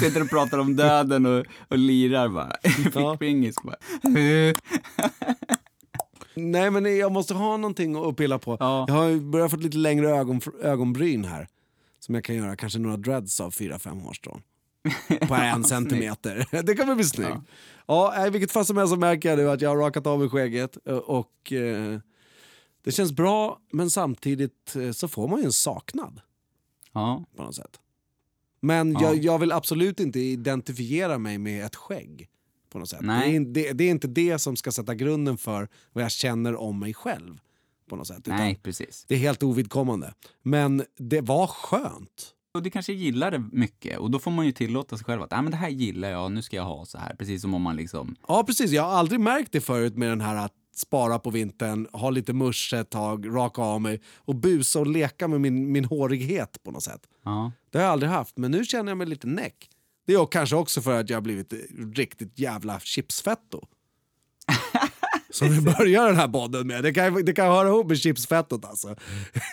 [0.00, 2.52] Sitter och pratar om döden och, och lirar bara.
[2.62, 3.76] Fick pingis bara.
[6.36, 8.56] Nej, men jag måste ha någonting att pilla på.
[8.60, 8.84] Ja.
[8.88, 11.48] Jag har börjat få lite längre ögon, ögonbryn här.
[11.98, 14.42] Som jag kan göra kanske några dreads av 4-5 hårstrån.
[15.28, 16.46] På en centimeter.
[16.62, 17.30] Det kan väl bli snyggt.
[17.86, 18.12] Ja.
[18.14, 20.18] Ja, I vilket fall som helst så märker jag nu att jag har rakat av
[20.18, 20.76] mig skägget.
[20.86, 21.98] eh, Och eh,
[22.84, 26.20] det känns bra, men samtidigt eh, så får man ju en saknad
[26.92, 27.80] Ja, på något sätt.
[28.60, 29.02] Men Ja.
[29.02, 32.28] jag, jag vill absolut inte identifiera mig med ett skägg.
[32.70, 33.00] På något sätt.
[33.02, 36.56] Det, är, det, det är inte det som ska sätta grunden för vad jag känner
[36.56, 37.38] om mig själv.
[37.88, 38.26] På något sätt.
[38.26, 39.04] Nej precis.
[39.08, 40.14] Det är helt ovidkommande.
[40.42, 42.32] Men det var skönt.
[42.54, 45.32] Och du kanske gillar det mycket och då får man ju tillåta sig själv att
[45.32, 47.14] ah, men det här gillar jag, nu ska jag ha så här.
[47.14, 48.70] Precis som om man liksom, Ja, precis.
[48.70, 52.32] Jag har aldrig märkt det förut med den här att spara på vintern, ha lite
[52.32, 56.70] musch ett tag, raka av mig och busa och leka med min, min hårighet på
[56.70, 57.00] något sätt.
[57.24, 57.52] ja.
[57.70, 59.70] Det har jag aldrig haft, men nu känner jag mig lite näck.
[60.06, 61.52] Det är kanske också för att jag har blivit
[61.94, 63.66] riktigt jävla chipsfetto.
[65.30, 66.82] Som vi börjar den här podden med.
[66.82, 68.96] Det kan, det kan höra ihop med chipsfettot alltså.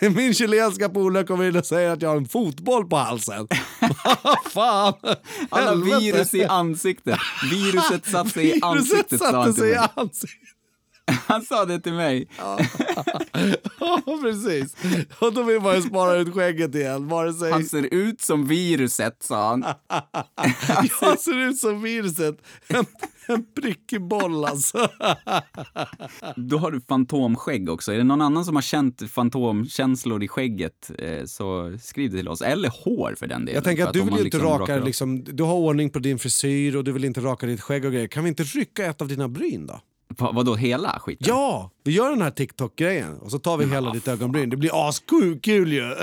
[0.00, 3.48] Min chilenska polare kommer in och säger att jag har en fotboll på halsen.
[4.50, 4.94] Fan!
[5.50, 5.98] Har Helvete.
[5.98, 7.18] virus i ansiktet.
[7.50, 10.53] Viruset satt sig i ansiktet Viruset satte sig i ansiktet.
[11.26, 12.28] Han sa det till mig.
[13.80, 14.76] Ja, precis.
[15.18, 17.08] Och då vill man ju spara ut skägget igen.
[17.08, 19.64] Vare sig Han ser ut som viruset, sa han.
[21.00, 22.36] jag ser ut som viruset.
[22.68, 22.84] En,
[23.26, 24.88] en prickig boll alltså.
[26.36, 27.92] Då har du fantomskägg också.
[27.92, 32.28] Är det någon annan som har känt fantomkänslor i skägget eh, så skriv det till
[32.28, 32.42] oss.
[32.42, 33.54] Eller hår för den delen.
[33.54, 36.18] Jag tänker att du vill ju inte liksom raka, liksom, du har ordning på din
[36.18, 38.06] frisyr och du vill inte raka ditt skägg och grejer.
[38.06, 39.80] Kan vi inte rycka ett av dina bryn då?
[40.18, 41.26] Va- Vadå, hela skiten?
[41.28, 44.50] Ja, vi gör den här TikTok-grejen och så tar vi hela ditt ögonbryn.
[44.50, 45.82] Det blir askul kul ju.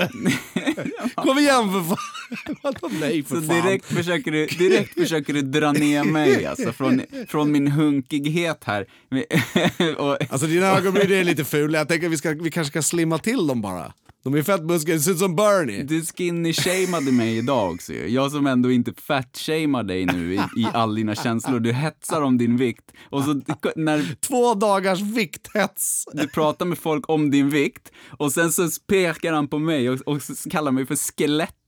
[1.14, 2.56] Kom igen för fan.
[2.62, 3.62] Vadå nej för Så fan.
[3.62, 8.86] direkt försöker, du, direkt försöker du dra ner mig alltså, från, från min hunkighet här.
[9.98, 11.78] och, Alltså dina ögonbryn är lite fula.
[11.78, 13.92] Jag tänker att vi, ska, vi kanske ska slimma till dem bara.
[14.22, 15.82] De är fett muskliga, det ser ut som Bernie.
[15.82, 17.92] du skinny-shameade mig idag också.
[17.92, 21.60] Jag som ändå inte fat-shamear dig nu i, i all dina känslor.
[21.60, 22.92] Du hetsar om din vikt.
[23.10, 23.40] Och så
[23.76, 26.04] när Två dagars vikthets.
[26.12, 30.00] du pratar med folk om din vikt och sen så pekar han på mig och,
[30.00, 30.96] och så kallar mig för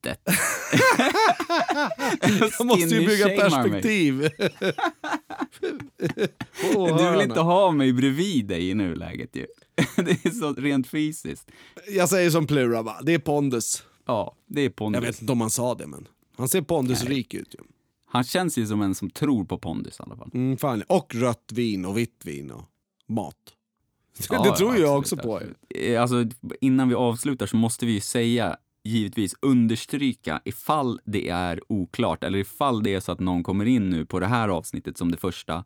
[0.04, 0.34] skelettet.
[2.58, 4.28] Jag måste ju bygga perspektiv.
[6.98, 9.46] Du vill inte ha mig bredvid dig i nuläget ju.
[9.96, 11.50] Det är så rent fysiskt.
[11.88, 13.82] Jag säger som Plura bara, det är pondus.
[14.06, 15.02] Ja, det är pondus.
[15.02, 17.58] Jag vet inte om han sa det men han ser pondusrik ut ju.
[18.06, 20.30] Han känns ju som en som tror på pondus i alla fall.
[20.34, 20.82] Mm, fan.
[20.82, 22.64] Och rött vin och vitt vin och
[23.08, 23.36] mat.
[24.30, 25.36] Ja, det tror ja, jag absolut, också på.
[25.36, 25.56] absolut.
[25.68, 26.24] Eh, Alltså,
[26.60, 32.38] innan vi avslutar så måste vi ju säga, givetvis understryka ifall det är oklart eller
[32.38, 35.16] ifall det är så att någon kommer in nu på det här avsnittet som det
[35.16, 35.64] första.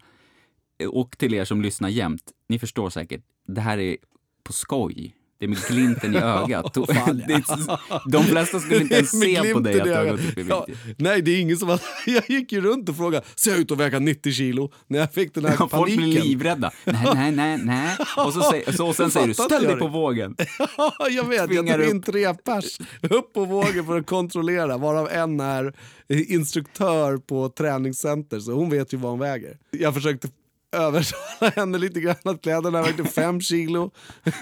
[0.89, 3.97] Och till er som lyssnar jämt, ni förstår säkert, det här är
[4.43, 5.15] på skoj.
[5.39, 6.77] Det är med glimten i ögat.
[6.77, 7.79] Ja,
[8.11, 10.65] De flesta skulle inte ens se på dig att du har gått upp i Ja,
[10.69, 10.79] vikt.
[10.99, 11.81] nej, det är ingen som har...
[12.07, 14.73] Jag gick ju runt och frågade, ser jag ut att väga 90 kilo?
[14.87, 16.23] När jag fick den här Ja, Folk blir paniken.
[16.27, 16.71] livrädda.
[16.85, 17.97] Nej, nej, nej, nej.
[18.27, 20.37] Och, så säger, så, och sen säger du, ställ dig på vågen.
[20.79, 21.53] Ja, jag vet.
[21.55, 25.73] Jag tog in tre pers upp på vågen för att kontrollera, varav en är
[26.09, 29.59] instruktör på träningscenter, så hon vet ju vad hon väger.
[29.71, 30.29] Jag försökte
[30.77, 33.91] övertala henne lite grann att kläderna vägde fem kilo.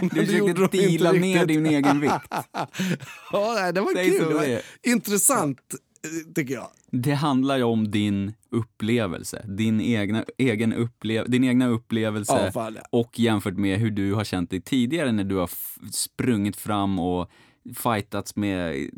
[0.01, 1.49] Men Du försökte de deala ner riktigt.
[1.49, 2.13] din egen vikt.
[3.33, 4.29] Ja, det var Säg kul.
[4.29, 5.59] Det var intressant,
[6.05, 6.69] eh, tycker jag.
[6.91, 12.75] Det handlar ju om din upplevelse, din egna, egen upplev, din egna upplevelse Ja, fan,
[12.75, 12.83] ja.
[12.93, 15.51] och jämfört med hur du har känt dig tidigare när du har
[15.93, 17.31] sprungit fram och
[17.77, 18.91] fightats med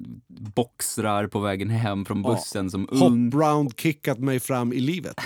[0.55, 5.17] boxrar på vägen hem från bussen som ung, Hop-round kickat mig fram i livet.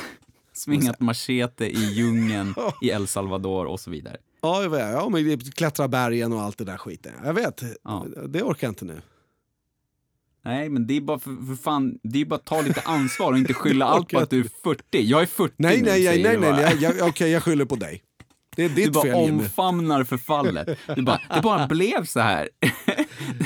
[0.52, 4.16] Svingat machete i djungeln i El Salvador och så vidare.
[4.40, 4.92] Ja, jag vet.
[4.92, 7.12] Ja, men klättra bergen och allt det där skiten.
[7.24, 7.62] Jag vet.
[7.84, 8.06] Ja.
[8.28, 9.02] Det orkar jag inte nu.
[10.44, 13.32] Nej, men det är bara för, för fan, det är bara att ta lite ansvar
[13.32, 14.82] och inte skylla allt på att du är 40.
[14.92, 16.76] Jag är 40 Nej, nu, nej, nej, nej, du nej, nej.
[16.80, 18.02] Jag, okej, jag skyller på dig.
[18.56, 19.42] Det är Du ditt bara fel Jimmy.
[19.42, 20.78] omfamnar förfallet.
[20.96, 22.48] Du bara, det bara blev så här.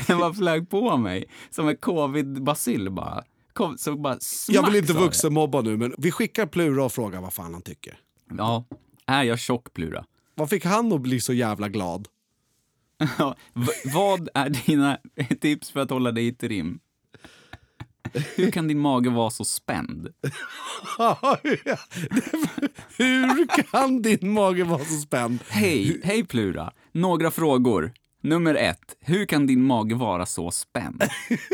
[0.07, 1.25] Det bara flög på mig.
[1.51, 3.25] Som en covid-bacill bara.
[3.57, 7.21] Kom, så bara smack, Jag vill inte vuxenmobba nu, men vi skickar Plura och frågar
[7.21, 7.99] vad fan han tycker.
[8.39, 8.65] Ja,
[9.07, 10.05] är jag tjock Plura?
[10.35, 12.09] Vad fick han att bli så jävla glad?
[13.19, 13.37] Ja,
[13.85, 14.99] vad är dina
[15.41, 16.81] tips för att hålla dig i trim?
[18.37, 20.09] Hur kan din mage vara så spänd?
[22.97, 25.39] Hur kan din mage vara så spänd?
[25.49, 26.73] Hej, hej Plura.
[26.93, 27.93] Några frågor.
[28.23, 31.03] Nummer ett, hur kan din mage vara så spänd?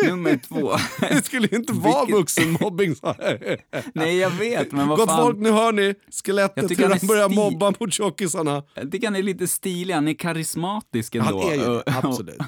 [0.06, 0.72] Nummer två,
[1.08, 2.94] Det skulle ju inte vara Vilket- vuxenmobbing.
[2.94, 3.58] sa jag.
[3.94, 5.22] nej jag vet men vad Gott fan.
[5.22, 5.94] folk, nu hör ni Jag
[6.24, 8.62] skelettet hur han börjar sti- mobba mot tjockisarna.
[8.74, 11.42] Jag tycker han är lite stilig, han är karismatisk ändå.
[11.42, 12.38] Han är ju det, Och- absolut.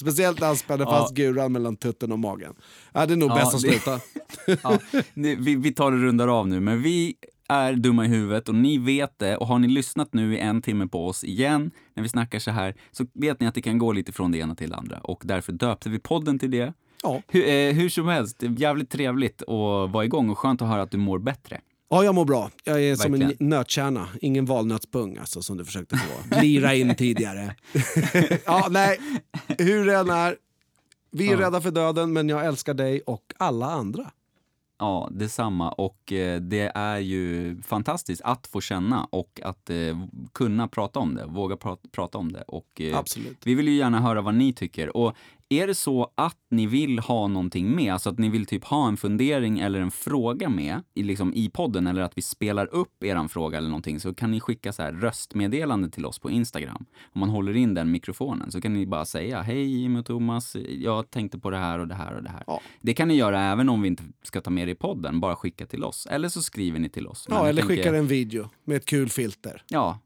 [0.00, 2.54] Speciellt när han spänner fast guran mellan tutten och magen.
[2.92, 4.00] Ja, det är nog Ja, bäst att det- sluta.
[4.62, 4.78] ja,
[5.14, 7.14] vi, vi tar det rundar av nu, men vi
[7.48, 9.36] är dumma i huvudet och ni vet det.
[9.36, 12.50] Och har ni lyssnat nu i en timme på oss igen när vi snackar så
[12.50, 14.98] här så vet ni att det kan gå lite från det ena till det andra.
[14.98, 16.72] Och därför döpte vi podden till det.
[17.02, 17.22] Ja.
[17.28, 20.68] Hur, eh, hur som helst, det är jävligt trevligt att vara igång och skönt att
[20.68, 21.60] höra att du mår bättre.
[21.90, 22.50] Ja, jag mår bra.
[22.64, 23.48] Jag är som en Verkligen.
[23.48, 27.54] nötkärna, ingen valnötspung alltså, som du försökte få lira in tidigare.
[28.44, 28.98] ja, nej,
[29.58, 30.36] hur det än är.
[31.10, 31.40] Vi är Ja.
[31.46, 34.10] rädda för döden, men jag älskar dig och alla andra.
[34.78, 35.70] Ja, detsamma.
[35.72, 39.76] Och eh, det är ju fantastiskt att få känna och att eh,
[40.32, 42.42] kunna prata om det, våga pra- prata om det.
[42.42, 43.46] Och, eh, Absolut.
[43.46, 44.96] Vi vill ju gärna höra vad ni tycker.
[44.96, 45.14] Och
[45.60, 48.88] är det så att ni vill ha någonting med, alltså att ni vill typ ha
[48.88, 53.04] en fundering eller en fråga med i, liksom, i podden eller att vi spelar upp
[53.04, 56.84] eran fråga eller någonting så kan ni skicka så här röstmeddelande till oss på Instagram.
[57.12, 60.56] Om man håller in den mikrofonen så kan ni bara säga hej Jimmy och Thomas,
[60.68, 62.44] jag tänkte på det här och det här och det här.
[62.46, 62.60] Ja.
[62.80, 65.36] Det kan ni göra även om vi inte ska ta med det i podden, bara
[65.36, 66.06] skicka till oss.
[66.10, 67.26] Eller så skriver ni till oss.
[67.30, 69.62] Ja, eller tänker- skickar en video med ett kul filter.
[69.68, 69.98] Ja,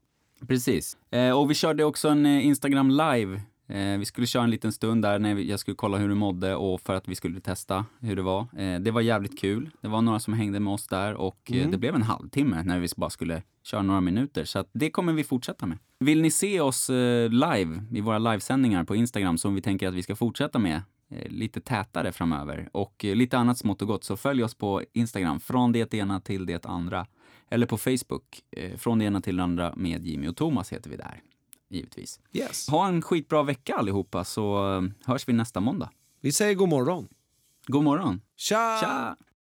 [0.47, 0.97] precis.
[1.11, 3.41] Eh, och vi körde också en eh, Instagram live.
[3.69, 6.55] Eh, vi skulle köra en liten stund där när jag skulle kolla hur du mådde
[6.55, 8.47] och för att vi skulle testa hur det var.
[8.57, 9.69] Eh, det var jävligt kul.
[9.81, 12.79] Det var några som hängde med oss där och eh, det blev en halvtimme när
[12.79, 14.45] vi bara skulle köra några minuter.
[14.45, 15.77] Så det kommer vi fortsätta med.
[15.99, 16.89] Vill ni se oss
[17.29, 20.81] live i våra livesändningar på Instagram som vi tänker att vi ska fortsätta med
[21.25, 25.71] lite tätare framöver och lite annat smått och gott så följ oss på Instagram från
[25.71, 27.07] det ena till det andra.
[27.49, 28.41] Eller på Facebook,
[28.77, 31.21] från det ena till det andra med Jimmy och Thomas heter vi där,
[31.69, 32.19] givetvis.
[32.33, 32.67] Yes.
[32.69, 35.89] Ha en skitbra vecka allihopa så eh, hörs vi nästa måndag.
[36.21, 37.07] Vi säger god morgon.
[37.67, 38.21] God morgon!
[38.35, 38.77] Tja!
[38.81, 39.15] Tja!